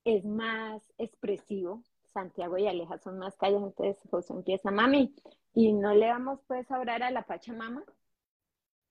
[0.06, 5.13] es más expresivo, Santiago y Aleja son más callados, entonces Josué empieza, mami,
[5.54, 7.84] ¿y no le vamos pues a orar a la Pachamama?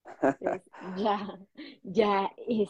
[0.05, 1.37] Entonces, ya,
[1.83, 2.69] ya es,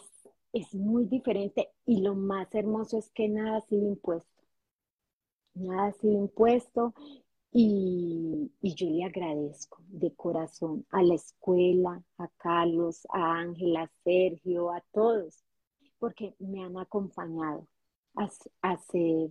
[0.52, 4.42] es muy diferente y lo más hermoso es que nada ha sido impuesto.
[5.54, 6.92] Nada ha sido impuesto
[7.52, 14.70] y, yo le agradezco de corazón a la escuela, a Carlos, a Ángela, a Sergio,
[14.70, 15.44] a todos,
[15.98, 17.68] porque me han acompañado
[18.16, 19.30] a, ser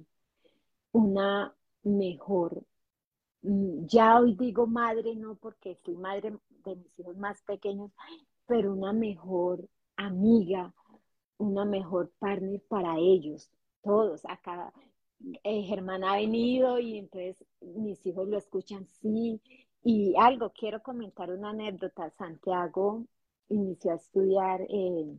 [0.92, 2.64] una mejor,
[3.42, 7.92] mm, ya hoy digo madre, no porque fui madre de mis hijos más pequeños,
[8.46, 10.74] pero una mejor amiga,
[11.38, 13.50] una mejor partner para ellos,
[13.82, 14.72] todos, acá
[15.44, 19.42] eh, Germán ha venido y entonces mis hijos lo escuchan, sí.
[19.84, 22.10] Y algo, quiero comentar una anécdota.
[22.12, 23.06] Santiago
[23.50, 25.18] inició a estudiar eh,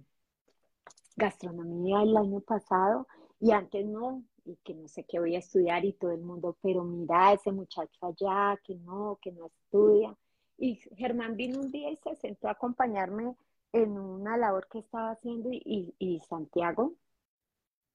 [1.17, 3.07] gastronomía el año pasado
[3.41, 6.57] y antes no, y que no sé qué voy a estudiar y todo el mundo,
[6.62, 10.17] pero mira ese muchacho allá, que no, que no estudia.
[10.59, 13.35] Y Germán vino un día y se sentó a acompañarme
[13.73, 16.95] en una labor que estaba haciendo y, y Santiago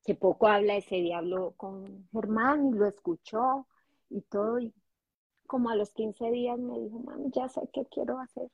[0.07, 3.67] que poco habla ese diablo con Germán y lo escuchó
[4.09, 4.57] y todo.
[4.57, 4.73] Y
[5.47, 8.49] como a los 15 días me dijo, mami, ya sé qué quiero hacer.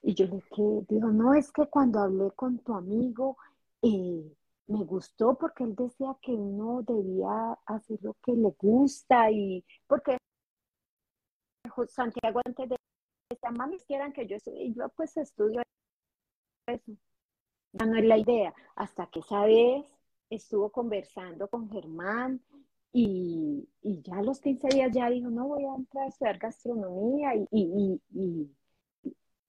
[0.00, 3.36] Y yo le dije, dijo, no, es que cuando hablé con tu amigo,
[3.82, 4.34] eh,
[4.68, 10.16] me gustó porque él decía que uno debía hacer lo que le gusta y porque
[11.88, 12.76] Santiago antes de
[13.52, 15.60] mami, quieran que yo y yo pues estudio
[16.66, 16.92] eso
[17.84, 18.54] no es la idea.
[18.74, 19.84] Hasta que esa vez
[20.30, 22.40] estuvo conversando con Germán
[22.92, 27.34] y, ya a los 15 días ya dijo, no voy a entrar a estudiar gastronomía
[27.50, 28.00] y,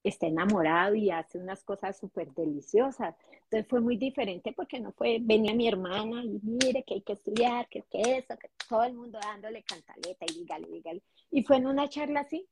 [0.03, 3.15] está enamorado y hace unas cosas súper deliciosas.
[3.43, 7.13] Entonces fue muy diferente porque no fue, venía mi hermana y mire que hay que
[7.13, 11.03] estudiar, que, que eso, que todo el mundo dándole cantaleta y dígale, dígale.
[11.31, 12.47] Y fue en una charla así,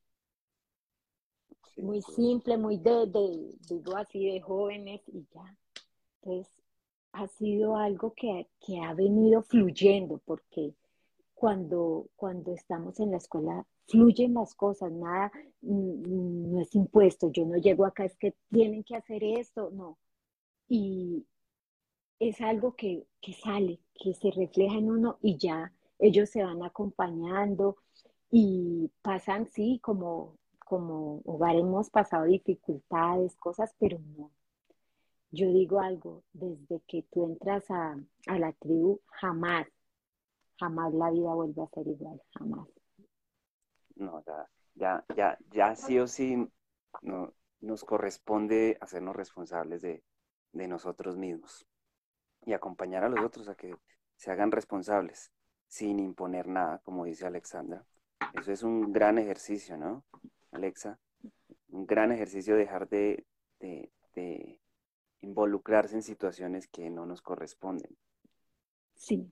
[1.78, 5.58] muy simple, muy de, de, digo así, de jóvenes y ya.
[6.26, 6.52] Entonces,
[7.14, 8.48] ha sido algo que,
[8.82, 10.74] ha venido fluyendo, porque
[11.34, 17.46] cuando, cuando estamos en la escuela fluyen las cosas, nada, mm, no es impuesto, yo
[17.46, 19.98] no llego acá, es que tienen que hacer esto, no.
[20.68, 21.26] Y
[22.20, 26.64] es algo que, que sale, que se refleja en uno y ya ellos se van
[26.64, 27.78] acompañando
[28.32, 34.32] y pasan, sí, como, como hogar hemos pasado dificultades, cosas, pero no,
[35.36, 39.68] yo digo algo, desde que tú entras a, la tribu, jamás,
[40.58, 42.68] jamás la vida vuelve a ser igual, jamás.
[43.96, 46.48] No, ya, ya, ya, ya sí o sí
[47.02, 50.04] no, nos corresponde hacernos responsables de,
[50.54, 51.66] de nosotros mismos
[52.46, 53.76] y acompañar a los otros a que
[54.16, 55.32] se hagan responsables
[55.68, 57.86] sin imponer nada, como dice Alexandra.
[58.34, 60.06] Eso es un gran ejercicio, ¿no,
[60.52, 61.00] Alexa?
[61.70, 63.26] Un gran ejercicio dejar de,
[63.60, 63.92] de,
[65.22, 67.98] involucrarse en situaciones que no nos corresponden.
[68.94, 69.32] Sí,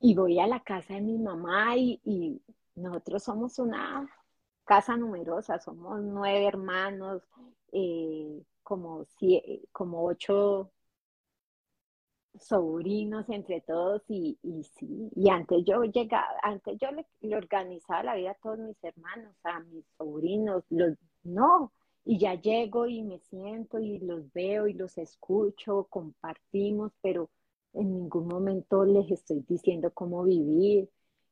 [0.00, 2.42] y voy a la casa de mi mamá y,
[2.74, 4.08] nosotros somos una
[4.64, 7.22] casa numerosa, somos nueve hermanos,
[7.72, 9.04] eh, como,
[9.72, 10.70] como ocho
[12.38, 14.38] sobrinos entre todos y,
[14.76, 18.76] sí, y antes yo llegaba, antes yo le, le, organizaba la vida a todos mis
[18.84, 21.72] hermanos, a mis sobrinos, los, no,
[22.08, 27.28] y ya llego y me siento y los veo y los escucho, compartimos, pero
[27.74, 30.88] en ningún momento les estoy diciendo cómo vivir.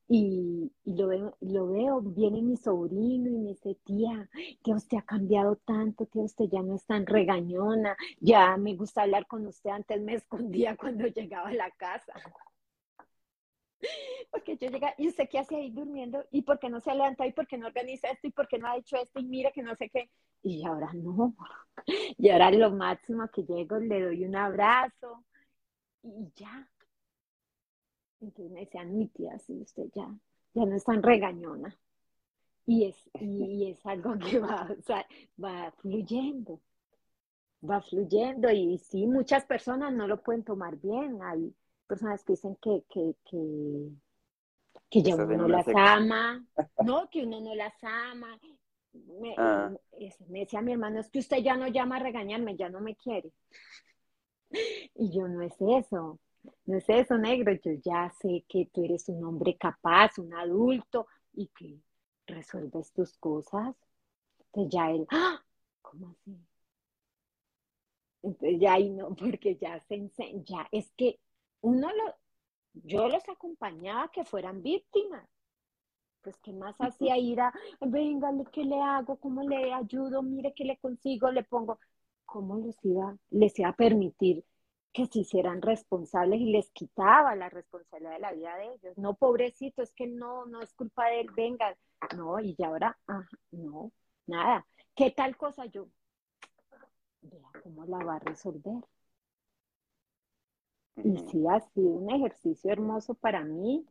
[0.07, 4.29] Y, lo, veo, lo veo, viene mi sobrino y me dice, tía,
[4.63, 9.01] que usted ha cambiado tanto, que usted ya no es tan regañona, ya me gusta
[9.01, 12.13] hablar con usted, antes me escondía cuando llegaba a la casa.
[14.29, 17.25] Porque yo llegaba, y usted qué hace ahí durmiendo, y por qué no se levanta,
[17.25, 19.51] y por qué no organiza esto, y por qué no ha hecho esto, y mira
[19.51, 20.09] que no sé qué.
[20.43, 21.35] Y ahora no.
[22.17, 25.23] Y ahora lo máximo que llego, le doy un abrazo
[26.03, 26.69] y ya.
[28.19, 30.07] Entonces me decían, mi tía, sí, usted ya,
[30.53, 31.77] no es tan regañona.
[32.65, 34.67] Y es, y es algo que va,
[35.41, 36.59] va fluyendo,
[37.67, 38.49] va fluyendo.
[38.51, 41.21] Y sí, muchas personas no lo pueden tomar bien.
[41.21, 41.53] Hay
[41.87, 43.15] personas que dicen que, que,
[44.89, 46.45] que ya uno no las ama,
[46.83, 48.39] no, que uno no las ama,
[49.37, 49.71] Ah.
[50.27, 52.95] Me, decía mi hermano, es que usted ya no llama a regañarme, ya no me
[52.95, 53.31] quiere.
[54.95, 56.19] Y yo no es eso,
[56.65, 57.51] no es eso, negro.
[57.53, 61.77] Yo ya sé que tú eres un hombre capaz, un adulto y que
[62.25, 63.75] resuelves tus cosas.
[64.39, 65.43] Entonces ya él, ¡ah!
[65.81, 66.37] ¿cómo así?
[68.23, 70.09] Entonces ya ahí no, porque ya se
[70.45, 71.19] ya es que
[71.61, 72.15] uno lo,
[72.83, 75.27] yo los acompañaba que fueran víctimas.
[76.21, 79.15] Pues, ¿qué más hacía ir a, venga, ¿qué le hago?
[79.15, 80.21] ¿Cómo le ayudo?
[80.21, 81.31] Mire, ¿qué le consigo?
[81.31, 81.79] Le pongo.
[82.25, 84.43] ¿Cómo les iba, les iba a permitir
[84.91, 88.97] que se hicieran responsables y les quitaba la responsabilidad de la vida de ellos?
[88.97, 91.77] No, pobrecito, es que no, no es culpa de él, venga.
[92.17, 92.97] No, y ahora,
[93.51, 93.93] no,
[94.25, 94.67] nada.
[94.95, 95.87] ¿Qué tal cosa yo?
[97.21, 98.83] Vea cómo la va a resolver.
[101.03, 103.85] Y sí, ha sido un ejercicio hermoso para mí.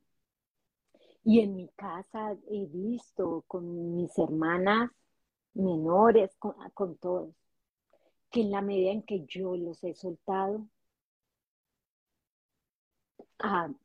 [1.24, 4.90] Y en mi casa he visto con mis hermanas
[5.54, 7.34] menores, con, todos,
[8.30, 10.66] que en la medida en que yo los he soltado,
[13.38, 13.76] han,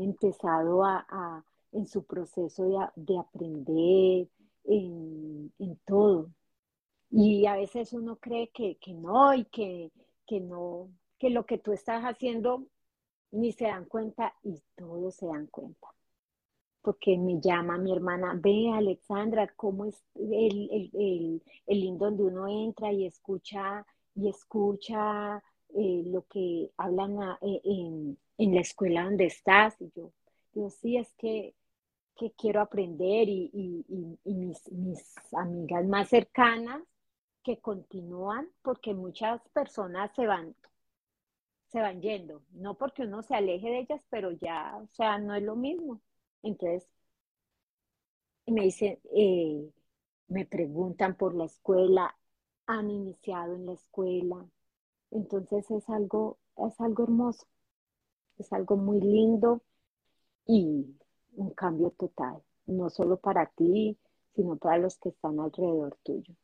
[0.00, 4.28] empezado a, en su proceso de, aprender,
[4.64, 5.52] en,
[5.86, 6.30] todo.
[7.10, 9.92] Y a veces uno cree que, no y que,
[10.26, 10.90] que no,
[11.24, 12.66] que lo que tú estás haciendo
[13.30, 15.88] ni se dan cuenta y todos se dan cuenta.
[16.82, 22.46] Porque me llama mi hermana, ve Alexandra, cómo es el, el, el, lindo donde uno
[22.46, 25.42] entra y escucha, y escucha
[25.74, 29.80] eh, lo que hablan eh, en, en, la escuela donde estás.
[29.80, 30.12] Y yo
[30.52, 31.54] digo, sí, es que,
[32.16, 36.82] que quiero aprender y, y, y mis, mis amigas más cercanas
[37.42, 40.54] que continúan, porque muchas personas se van
[41.74, 45.34] se van yendo, no porque uno se aleje de ellas, pero ya, o sea, no
[45.34, 46.00] es lo mismo.
[46.44, 46.88] Entonces,
[48.46, 49.72] me dicen, eh,
[50.28, 52.16] me preguntan por la escuela,
[52.66, 54.46] han iniciado en la escuela.
[55.10, 57.46] Entonces es algo, es algo hermoso,
[58.38, 59.62] es algo muy lindo
[60.46, 60.86] y
[61.36, 63.98] un cambio total, no solo para ti,
[64.36, 66.34] sino para los que están alrededor tuyo.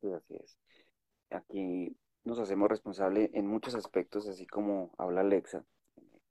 [0.00, 0.56] Sí, así es.
[1.30, 5.64] Aquí nos hacemos responsables en muchos aspectos, así como habla Alexa,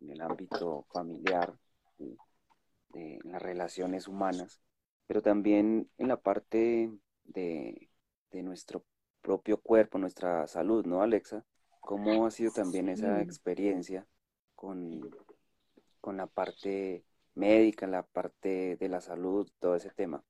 [0.01, 1.53] en el ámbito familiar,
[1.97, 4.61] de, las relaciones humanas,
[5.07, 6.91] pero también en la parte
[7.25, 7.89] de,
[8.31, 8.83] nuestro
[9.21, 11.45] propio cuerpo, nuestra salud, ¿no, Alexa?
[11.81, 14.07] ¿Cómo ha sido también esa experiencia
[14.55, 15.01] con,
[15.99, 17.03] con la parte
[17.35, 20.23] médica, la parte de la salud, todo ese tema?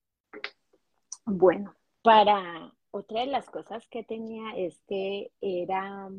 [1.25, 6.09] Bueno, para otra de las cosas que tenía es que era,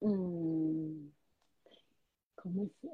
[0.00, 1.10] mm,
[2.34, 2.88] ¿cómo se?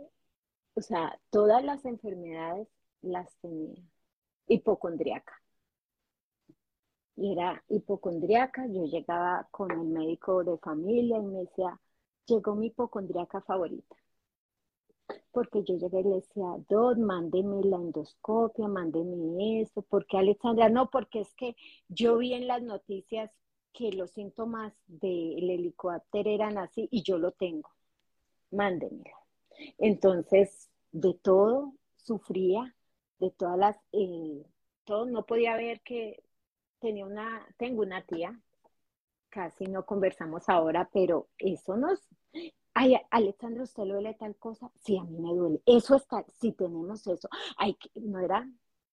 [0.74, 2.68] O sea, todas las enfermedades
[3.02, 3.82] las tenía
[4.48, 5.40] hipocondriaca.
[7.16, 11.80] Y era hipocondriaca, yo llegaba con el médico de familia y me decía,
[12.26, 13.96] llegó mi hipocondriaca favorita
[15.32, 20.90] porque yo llegué y le decía, Dot, mándeme la endoscopia, mándeme eso, porque Alexandra, no,
[20.90, 21.56] porque es que
[21.88, 23.30] yo vi en las noticias
[23.72, 27.70] que los síntomas del helicóptero eran así y yo lo tengo,
[28.50, 29.16] mándemela.
[29.78, 32.74] Entonces, de todo sufría,
[33.18, 34.44] de todas las, eh,
[34.84, 36.22] todo, no podía ver que
[36.80, 38.38] tenía una, tengo una tía,
[39.30, 42.00] casi no conversamos ahora, pero eso nos,
[42.74, 44.70] Ay, Alexandra, ¿usted le duele tal cosa?
[44.80, 45.60] Sí, a mí me duele.
[45.66, 47.28] Eso está, si tenemos eso.
[47.56, 48.48] Ay, no era,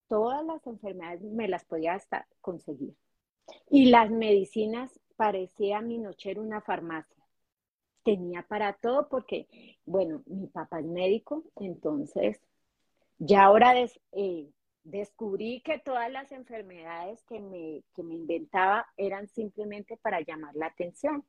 [0.08, 2.94] todas las enfermedades me las podía hasta conseguir.
[3.70, 7.22] Y las medicinas, parecía mi noche una farmacia.
[8.02, 12.40] Tenía para todo porque, bueno, mi papá es médico, entonces
[13.18, 13.74] ya ahora
[14.12, 14.50] eh,
[14.84, 20.66] descubrí que todas las enfermedades que me, que me inventaba eran simplemente para llamar la
[20.66, 21.24] atención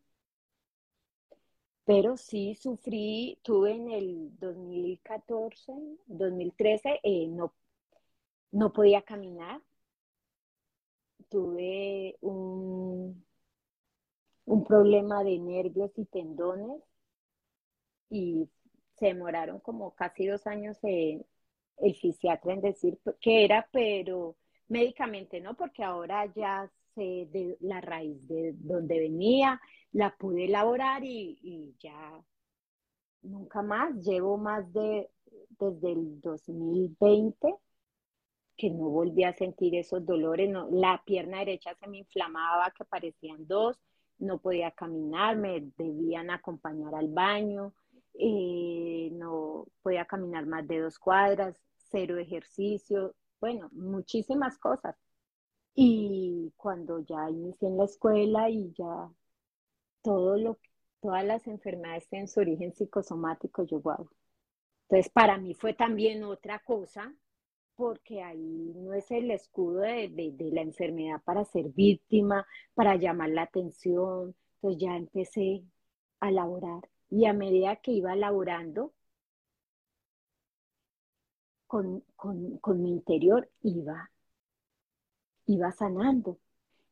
[1.92, 5.74] pero sí sufrí, tuve en el 2014,
[6.06, 7.54] 2013, eh, no,
[8.54, 9.62] no podía caminar,
[11.30, 13.26] tuve un,
[14.46, 16.82] un problema de nervios y tendones
[18.10, 18.48] y
[18.96, 21.26] se demoraron como casi dos años el
[22.00, 24.38] fisiatra en decir que era, pero
[24.70, 29.60] médicamente no, porque ahora ya de la raíz de donde venía
[29.94, 32.24] la pude elaborar y, ya
[33.22, 33.96] nunca más.
[34.04, 35.10] Llevo más de,
[35.60, 37.56] desde el 2020
[38.58, 40.50] que no volví a sentir esos dolores.
[40.50, 43.78] No, la pierna derecha se me inflamaba, que parecían dos,
[44.20, 47.74] no podía caminar, me debían acompañar al baño,
[48.14, 54.96] eh, no podía caminar más de dos cuadras, cero ejercicio, bueno, muchísimas cosas.
[55.76, 59.09] Y cuando ya inicié en la escuela y ya
[60.01, 60.59] todo lo,
[61.01, 64.09] todas las enfermedades tienen su origen psicosomático, yo guau.
[64.89, 67.13] Entonces, para mí fue también otra cosa,
[67.76, 73.30] porque ahí no es el escudo de, de, la enfermedad para ser víctima, para llamar
[73.30, 74.36] la atención.
[74.55, 75.63] Entonces ya empecé
[76.19, 78.93] a laborar y a medida que iba laborando
[81.67, 84.11] con, con, mi interior, iba,
[85.54, 86.38] iba sanando.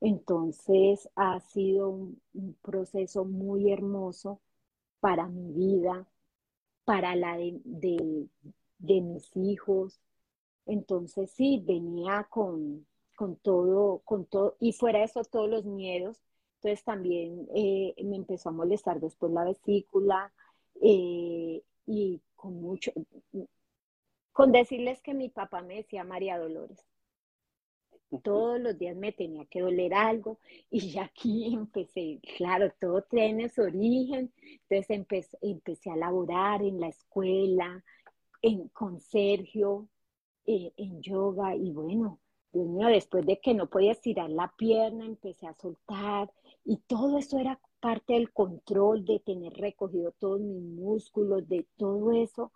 [0.02, 2.22] Entonces ha sido un,
[2.62, 4.40] proceso muy hermoso
[5.00, 6.08] para mi vida,
[6.86, 7.60] para la de,
[8.80, 10.00] de, mis hijos.
[10.66, 12.86] Entonces sí, venía con,
[13.16, 16.22] con, todo, con todo, y fuera eso todos los miedos.
[16.56, 20.34] Entonces también eh, me empezó a molestar después la vesícula
[20.82, 22.92] eh, y con mucho,
[24.34, 26.86] con decirles que mi papá me decía María Dolores.
[28.24, 30.40] Todos los días me tenía que doler algo
[30.72, 34.32] y ya aquí empecé, claro, todo tiene su origen.
[34.70, 37.84] Entonces empecé, empecé a laborar en la escuela,
[38.42, 39.88] en, con Sergio,
[40.46, 42.20] eh, en yoga y bueno,
[42.52, 46.32] Dios mío, después de que no podía estirar la pierna, empecé a soltar
[46.66, 52.12] y todo eso era parte del control, de tener recogido todos mis músculos, de todo
[52.12, 52.52] eso.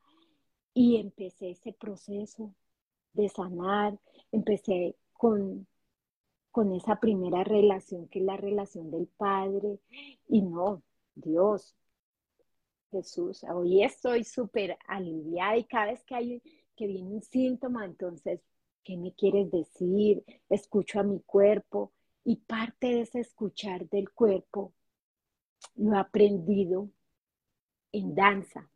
[0.73, 2.53] Y empecé ese proceso
[3.13, 3.99] de sanar,
[4.31, 5.65] empecé con,
[6.51, 9.79] con esa primera relación que es la relación del Padre.
[10.27, 10.83] Y no,
[11.15, 11.77] Dios,
[12.91, 16.41] Jesús, hoy estoy súper aliviada y cada vez que hay
[16.75, 18.41] que viene un síntoma, entonces,
[18.83, 20.25] ¿qué me quieres decir?
[20.49, 21.93] Escucho a mi cuerpo
[22.25, 24.73] y parte de ese escuchar del cuerpo
[25.75, 26.89] lo he aprendido
[27.93, 28.69] en danza.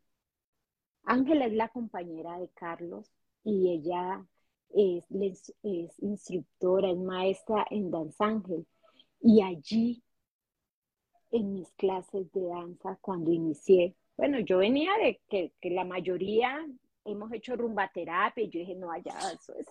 [1.02, 3.12] Ángela es la compañera de Carlos
[3.44, 4.26] y ella
[4.74, 5.04] es,
[5.98, 8.66] instructora, es maestra en Danza Ángel.
[9.20, 10.02] Y allí,
[11.30, 16.66] en mis clases de danza, cuando inicié, bueno, yo venía de que, la mayoría
[17.04, 19.66] hemos hecho rumba terapia y yo dije, no, allá eso es.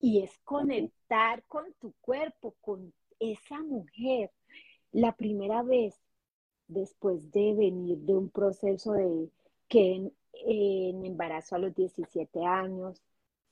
[0.00, 4.30] Y es conectar con tu cuerpo, con esa mujer.
[4.92, 5.98] La primera vez
[6.68, 9.30] después de venir de un proceso de
[9.68, 13.02] que en, embarazo a los 17 años,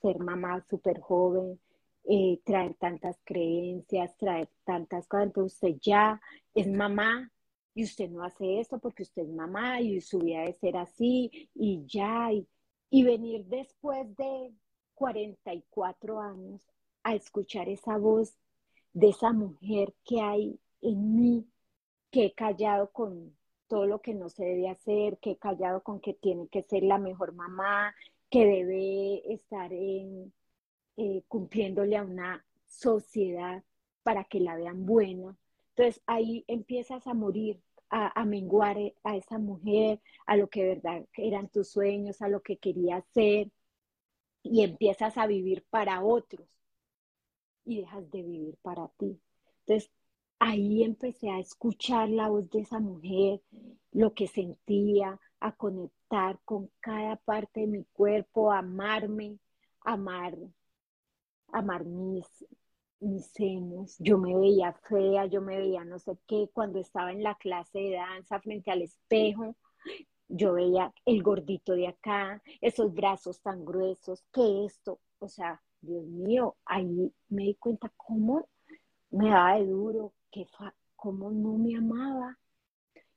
[0.05, 1.59] ser mamá súper joven,
[2.05, 5.29] eh, traer tantas creencias, traer tantas cosas.
[5.29, 6.21] Entonces usted ya
[6.55, 7.33] es mamá
[7.75, 11.49] y usted no hace eso porque usted es mamá y su vida debe ser así
[11.55, 12.33] y ya.
[12.33, 12.47] Y,
[12.91, 14.53] y venir después de
[14.95, 16.61] 44 años
[17.03, 18.37] a escuchar esa voz
[18.93, 21.47] de esa mujer que hay en mí,
[22.11, 23.35] que he callado con
[23.67, 26.83] todo lo que no se debe hacer, que he callado con que tiene que ser
[26.83, 27.95] la mejor mamá,
[28.35, 30.33] que debe estar en,
[30.97, 33.63] eh, cumpliéndole a una sociedad
[34.03, 35.39] para que la vean buena.
[35.69, 37.61] Entonces ahí empiezas a morir,
[37.91, 42.57] a, menguar a esa mujer, a lo que verdad eran tus sueños, a lo que
[42.57, 43.53] querías ser,
[44.43, 46.49] y empiezas a vivir para otros
[47.65, 49.17] y dejas de vivir para ti.
[49.61, 49.93] Entonces
[50.41, 53.43] ahí empecé a escuchar la voz de esa mujer,
[53.93, 56.04] lo que sentía, a conectar
[56.45, 59.39] con cada parte de mi cuerpo, amarme,
[59.81, 60.37] amar,
[61.53, 62.27] amar mis,
[63.01, 63.97] mis senos.
[63.99, 66.49] Yo me veía fea, yo me veía no sé qué.
[66.53, 69.57] Cuando estaba en la clase de danza frente al espejo,
[70.29, 76.07] yo veía el gordito de acá, esos brazos tan gruesos, que esto, o sea, Dios
[76.07, 78.49] mío, ahí me di cuenta cómo
[79.11, 80.47] me daba de duro, que
[80.97, 82.39] cómo no me amaba,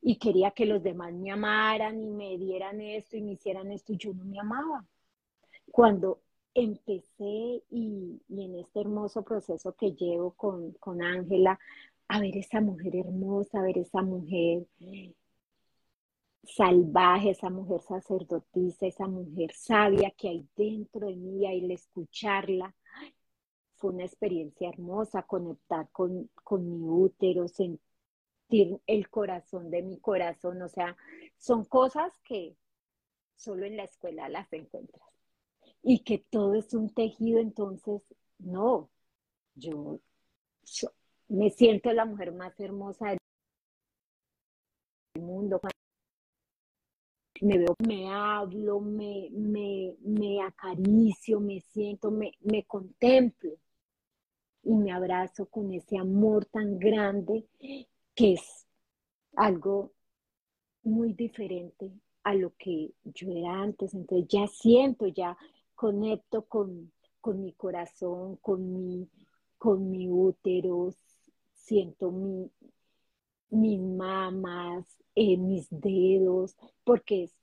[0.02, 3.94] y quería que los demás me amaran y me dieran esto y me hicieran esto
[3.94, 4.86] y yo no me amaba.
[5.72, 6.22] Cuando
[6.54, 11.60] empecé y, en este hermoso proceso que llevo con Ángela,
[12.08, 14.66] a ver esa mujer hermosa, a ver esa mujer
[16.44, 22.74] salvaje, esa mujer sacerdotisa, esa mujer sabia que hay dentro de mí, y el escucharla,
[23.76, 27.80] fue una experiencia hermosa, conectar con, con mi útero, sentir
[28.50, 30.96] el corazón de mi corazón, o sea,
[31.38, 32.56] son cosas que
[33.36, 35.08] solo en la escuela las encuentras.
[35.84, 38.02] Y que todo es un tejido, entonces,
[38.40, 38.90] no,
[39.56, 40.00] yo,
[41.30, 43.20] me siento la mujer más hermosa del
[45.24, 45.62] mundo.
[47.42, 53.52] Me veo, me hablo, me, me, me acaricio, me siento, me, me contemplo
[54.64, 57.48] y me abrazo con ese amor tan grande
[58.18, 58.66] que es
[59.36, 59.94] algo
[60.82, 61.92] muy diferente
[62.24, 63.94] a lo que yo era antes.
[63.94, 65.38] Entonces ya siento, ya
[65.76, 66.92] conecto con,
[67.24, 69.08] mi corazón, con mi,
[69.60, 70.94] con mi útero,
[71.54, 72.50] siento mi,
[73.50, 77.36] mis mamas, eh, mis dedos, porque es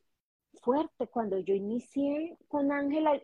[0.61, 1.07] fuerte.
[1.07, 3.23] Cuando yo inicié con Ángela,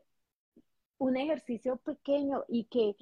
[0.98, 2.94] un ejercicio pequeño y que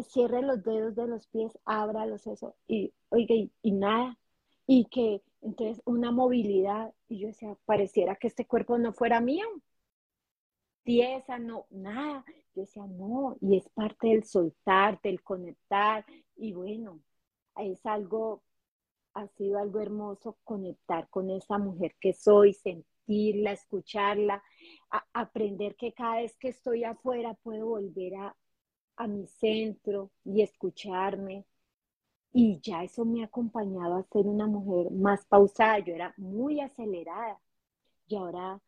[0.00, 4.18] cierre los dedos de los pies, abra los eso, y oiga, y, nada.
[4.66, 9.44] Y que entonces una movilidad, y yo decía, pareciera que este cuerpo no fuera mío.
[10.84, 12.24] Tiesa, no, nada.
[12.54, 16.04] Yo decía, no, y es parte del soltar, del conectar,
[16.36, 17.00] y bueno,
[17.56, 18.42] es algo,
[19.14, 24.42] ha sido algo hermoso conectar con esa mujer que soy, sentirla, escucharla,
[25.12, 28.36] aprender que cada vez que estoy afuera puedo volver a,
[29.02, 31.44] a mi centro y escucharme.
[32.32, 35.78] Y ya eso me ha acompañado a ser una mujer más pausada.
[35.80, 37.38] Yo era muy acelerada
[38.06, 38.60] y ahora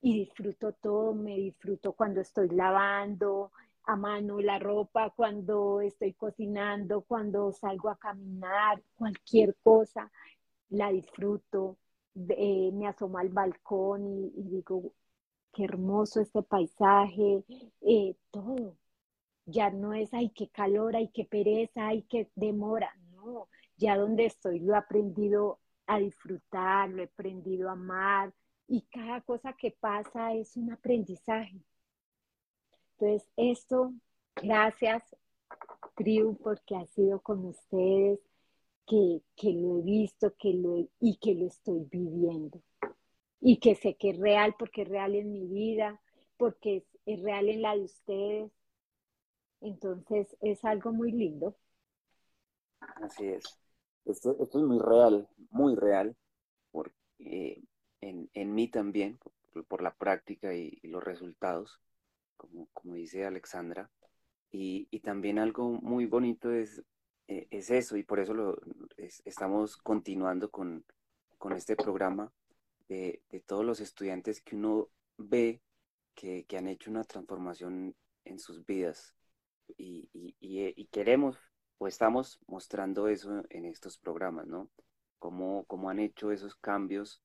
[0.00, 3.52] y disfruto todo, me disfruto cuando estoy lavando,
[3.86, 10.10] a mano la ropa, cuando estoy cocinando, cuando salgo a caminar, cualquier cosa,
[10.70, 11.78] la disfruto.
[12.14, 14.06] Eh, me asomo al balcón
[14.36, 14.92] y, digo,
[15.52, 17.44] qué hermoso este paisaje,
[17.80, 18.76] eh, todo.
[19.46, 22.94] Ya no es, ay, qué calor, ay, qué pereza, ay, qué demora.
[23.12, 28.32] No, ya donde estoy lo he aprendido a disfrutar, lo he aprendido a amar
[28.66, 31.60] y cada cosa que pasa es un aprendizaje.
[32.98, 33.92] Entonces, esto,
[34.36, 35.02] gracias,
[35.96, 38.20] tribu, porque ha sido con ustedes,
[38.86, 39.22] que,
[39.52, 42.60] lo he visto que lo y que lo estoy viviendo.
[43.40, 46.00] Y que sé que es real porque es real en mi vida,
[46.36, 48.52] porque es, real en la de ustedes.
[49.64, 51.56] Entonces, es algo muy lindo.
[52.78, 53.44] Así es.
[54.04, 56.14] Esto, es muy real, muy real,
[56.70, 57.62] porque
[58.00, 59.18] en, en mí también,
[59.68, 61.80] por, la práctica y los resultados
[62.72, 63.90] como, dice Alexandra.
[64.50, 66.82] Y, también algo muy bonito es,
[67.26, 68.56] eh, es eso, y por eso lo,
[68.96, 70.84] estamos continuando con,
[71.56, 72.32] este programa
[72.88, 74.88] de, todos los estudiantes que uno
[75.18, 75.60] ve
[76.14, 77.94] que, han hecho una transformación
[78.24, 79.14] en sus vidas.
[79.76, 80.08] Y,
[80.40, 81.38] y, queremos
[81.78, 84.70] o estamos mostrando eso en estos programas, ¿no?
[85.18, 87.22] Cómo, han hecho esos cambios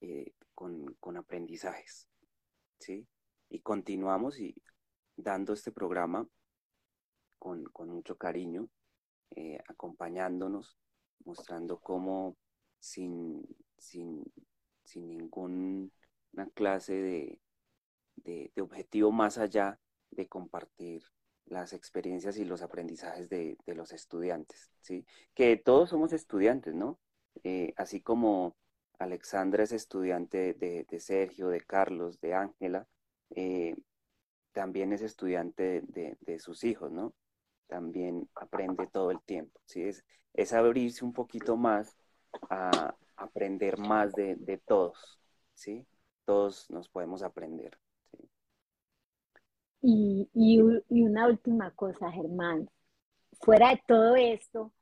[0.00, 2.08] eh, con, con aprendizajes,
[2.78, 3.06] ¿sí?
[3.50, 4.54] y continuamos y
[5.16, 6.28] dando este programa
[7.38, 8.68] con, mucho cariño,
[9.30, 10.76] eh, acompañándonos,
[11.24, 12.36] mostrando cómo
[12.78, 13.42] sin,
[13.78, 14.24] sin,
[14.84, 15.90] sin ninguna
[16.54, 17.40] clase de,
[18.16, 19.78] de, objetivo más allá
[20.10, 21.04] de compartir
[21.48, 25.06] las experiencias y los aprendizajes de, los estudiantes, ¿sí?
[25.34, 26.98] Que todos somos estudiantes, ¿no?
[27.44, 28.56] Eh, así como
[28.98, 32.86] Alexandra es estudiante de, de Sergio, de Carlos, de Ángela,
[33.30, 33.76] eh,
[34.52, 37.14] también es estudiante de, sus hijos, ¿no?
[37.68, 39.82] También aprende todo el tiempo, ¿sí?
[39.82, 41.96] Es, es abrirse un poquito más
[42.50, 45.20] a aprender más de, todos,
[45.54, 45.86] ¿sí?
[46.24, 47.78] Todos nos podemos aprender.
[49.80, 52.68] Y, y, una última cosa, Germán.
[53.40, 54.72] Fuera de todo esto,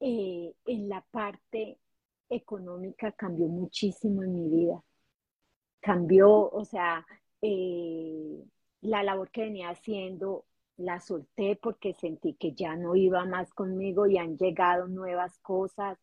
[0.00, 1.78] eh, en la parte
[2.28, 4.82] económica cambió muchísimo en mi vida.
[5.80, 7.06] Cambió, o sea,
[7.42, 8.44] eh,
[8.80, 14.06] la labor que venía haciendo la solté porque sentí que ya no iba más conmigo
[14.06, 15.98] y han llegado nuevas cosas.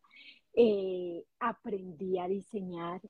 [0.54, 3.00] Eh, aprendí a diseñar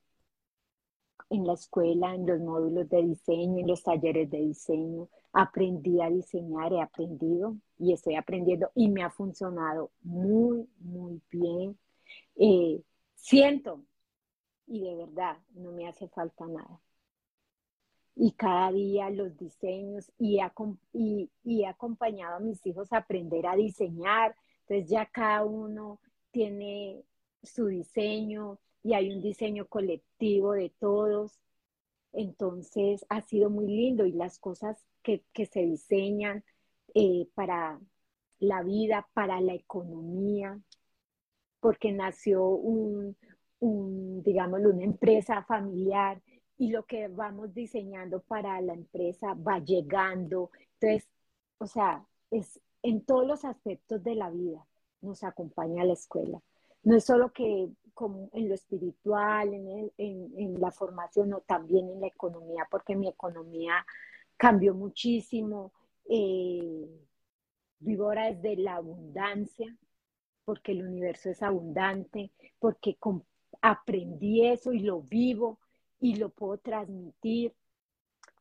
[1.33, 5.09] en la escuela, en los módulos de diseño, en los talleres de diseño.
[5.33, 11.79] Aprendí a diseñar, he aprendido y estoy aprendiendo y me ha funcionado muy, muy bien.
[12.37, 12.83] Eh,
[13.15, 13.83] siento
[14.67, 16.81] y de verdad no me hace falta nada
[18.15, 20.51] y cada día los diseños y he,
[20.93, 24.37] y, y acompañado a mis hijos a aprender a diseñar.
[24.61, 25.99] Entonces ya cada uno
[26.31, 27.05] tiene
[27.43, 31.39] su diseño y hay un diseño colectivo de todos.
[32.13, 36.45] Entonces ha sido muy lindo y las cosas que, se diseñan
[36.95, 37.81] eh, para
[38.39, 40.61] la vida, para la economía,
[41.61, 43.17] porque nació un,
[43.61, 46.21] un una empresa familiar
[46.59, 50.51] y lo que vamos diseñando para la empresa va llegando.
[50.81, 51.09] Entonces,
[51.59, 54.67] o sea, es en todos los aspectos de la vida
[55.01, 56.41] nos acompaña la escuela.
[56.83, 62.01] No es solo que como en lo espiritual, en, en, la formación, no, también en
[62.01, 63.85] la economía, porque mi economía
[64.37, 65.73] cambió muchísimo.
[66.09, 66.89] Eh,
[67.79, 69.77] vivo ahora desde la abundancia,
[70.45, 72.97] porque el universo es abundante, porque
[73.61, 75.59] aprendí eso y lo vivo
[76.01, 77.55] y lo puedo transmitir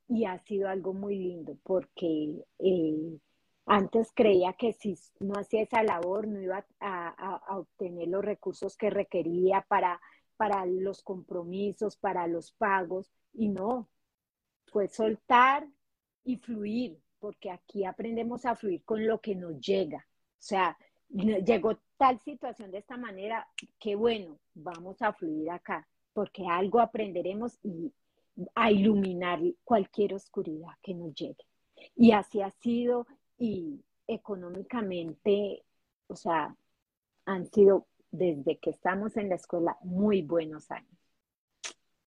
[0.07, 3.17] y ha sido algo muy lindo porque eh,
[3.65, 8.89] Antes creía que si no hacía esa labor no iba a, obtener los recursos que
[8.89, 10.01] requería para,
[10.35, 13.87] para los compromisos, para los pagos, y no,
[14.65, 15.67] fue soltar
[16.23, 20.07] y fluir, porque aquí aprendemos a fluir con lo que nos llega.
[20.07, 20.77] O sea,
[21.09, 23.47] llegó tal situación de esta manera,
[23.79, 27.93] qué bueno, vamos a fluir acá, porque algo aprenderemos y
[28.55, 31.45] a iluminar cualquier oscuridad que nos llegue.
[31.95, 33.07] Y así ha sido
[33.41, 35.65] y económicamente,
[36.05, 36.55] o sea,
[37.25, 40.95] han sido desde que estamos en la escuela muy buenos años,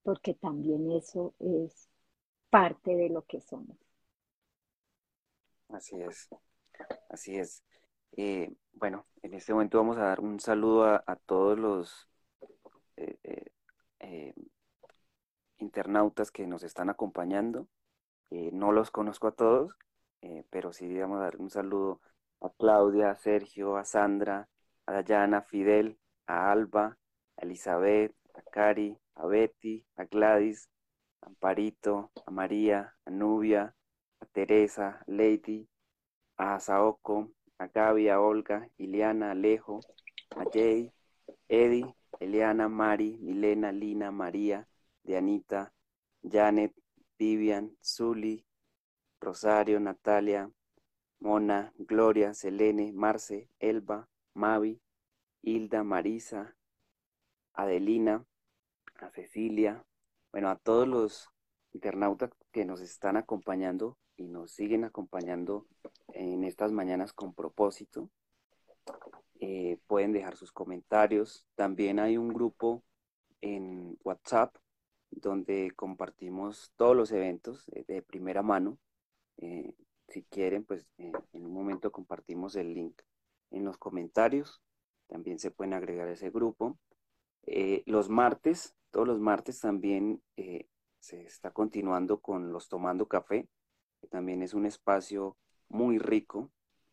[0.05, 1.89] porque también eso es
[2.51, 3.76] parte de lo que somos.
[5.70, 6.28] Así es,
[7.09, 7.64] así es.
[8.12, 12.09] Eh, bueno, en este momento vamos a dar un saludo a, todos los
[12.97, 13.18] eh,
[13.99, 14.35] eh,
[15.59, 17.66] internautas que nos están acompañando.
[18.30, 19.76] no los conozco a todos,
[20.51, 22.01] pero sí vamos a dar un saludo
[22.41, 24.49] a Claudia, a Sergio, a Sandra,
[24.87, 26.99] a Dayana, a Fidel, a Alba,
[27.37, 30.68] a Elizabeth, a Cari, a Betty, a Gladys,
[31.22, 33.75] a Amparito, a María, a Nubia,
[34.20, 35.68] a Teresa, a Lady,
[36.37, 39.81] a Saoko, a Gaby, a Olga, Iliana, Alejo,
[40.37, 40.91] a Jay,
[41.49, 44.66] Eddie, Eliana, Mari, Milena, Lina, María,
[45.03, 45.72] Dianita,
[46.22, 46.72] Janet,
[47.18, 48.45] Vivian, Zuli,
[49.25, 50.51] Rosario, Natalia,
[51.18, 54.81] Mona, Gloria, Selene, Marce, Elba, Mavi,
[55.43, 56.55] Hilda, Marisa,
[57.55, 58.25] Adelina,
[59.01, 59.85] a Cecilia,
[60.31, 61.31] bueno, a todos los
[61.72, 65.66] internautas que nos están acompañando y nos siguen acompañando
[66.12, 68.11] en estas mañanas con propósito.
[69.41, 71.47] Eh, pueden dejar sus comentarios.
[71.55, 72.85] También hay un grupo
[73.41, 74.57] en WhatsApp
[75.11, 78.79] donde compartimos todos los eventos de, primera mano.
[79.39, 79.74] Eh,
[80.09, 83.01] si quieren, pues eh, en un momento compartimos el link
[83.51, 84.62] en los comentarios.
[85.07, 86.78] También se pueden agregar a ese grupo.
[87.87, 90.22] los martes, todos los martes también
[90.99, 93.47] se está continuando con los Tomando Café,
[94.01, 95.37] que también es un espacio
[95.68, 96.51] muy rico,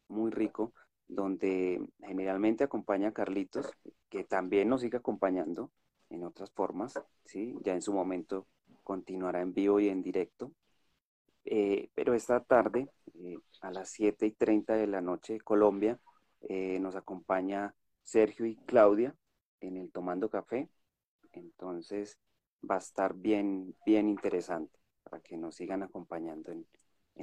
[0.10, 0.74] muy rico,
[1.08, 3.72] donde generalmente acompaña a Carlitos,
[4.10, 5.72] que también nos sigue acompañando
[6.10, 6.94] en otras formas,
[7.26, 7.56] ¿sí?
[7.64, 8.48] Ya en su momento
[8.84, 10.52] continuará en vivo y en directo.
[11.46, 16.00] Eh, pero esta tarde, eh, a las 7 y 30 de la noche, Colombia,
[16.42, 19.16] eh, nos acompaña Sergio y Claudia
[19.60, 20.70] en el Tomando Café.
[21.34, 22.20] Entonces,
[22.70, 26.66] va a estar bien, bien interesante para que nos sigan acompañando en,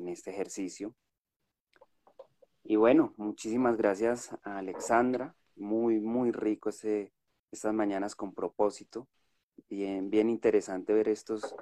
[0.08, 0.94] este ejercicio.
[2.62, 5.34] Y bueno, muchísimas gracias a Alexandra.
[5.56, 7.12] Muy, muy rico ese,
[7.50, 9.08] estas mañanas con propósito.
[9.68, 11.52] Bien, bien interesante ver estos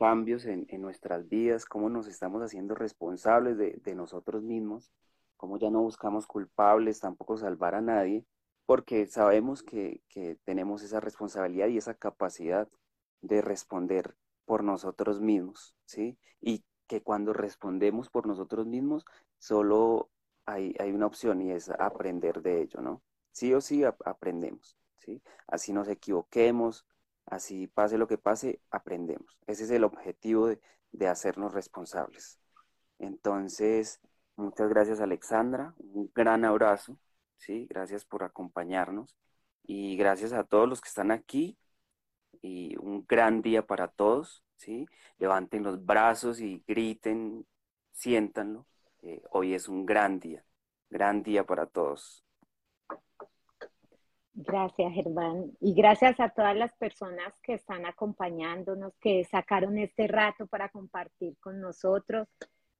[0.00, 4.90] cambios en, nuestras vidas, cómo nos estamos haciendo responsables de, nosotros mismos,
[5.36, 8.24] cómo ya no buscamos culpables, tampoco salvar a nadie,
[8.64, 12.68] porque sabemos que, que tenemos esa responsabilidad y esa capacidad
[13.20, 16.18] de responder por nosotros mismos, ¿sí?
[16.40, 19.04] Y que cuando respondemos por nosotros mismos,
[19.38, 20.10] solo
[20.46, 23.02] hay, una opción y es aprender de ello, ¿no?
[23.32, 25.22] Sí o sí aprendemos, ¿sí?
[25.46, 26.86] Así nos equivoquemos,
[27.30, 29.38] así pase lo que pase, aprendemos.
[29.46, 30.48] Ese es el objetivo
[30.92, 32.38] de, hacernos responsables.
[32.98, 34.00] Entonces,
[34.36, 36.98] muchas gracias Alexandra, un gran abrazo,
[37.38, 37.66] ¿sí?
[37.70, 39.16] Gracias por acompañarnos
[39.64, 41.56] y gracias a todos los que están aquí
[42.42, 44.86] y un gran día para todos, ¿sí?
[45.18, 47.46] Levanten los brazos y griten,
[47.92, 48.66] siéntanlo.
[49.02, 50.44] Eh, hoy es un gran día,
[50.90, 52.24] gran día para todos.
[54.42, 55.52] Gracias, Germán.
[55.60, 61.36] Y gracias a todas las personas que están acompañándonos, que sacaron este rato para compartir
[61.40, 62.26] con nosotros.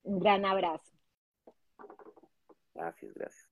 [0.03, 0.93] Un gran abrazo.
[2.75, 3.50] Gracias, gracias.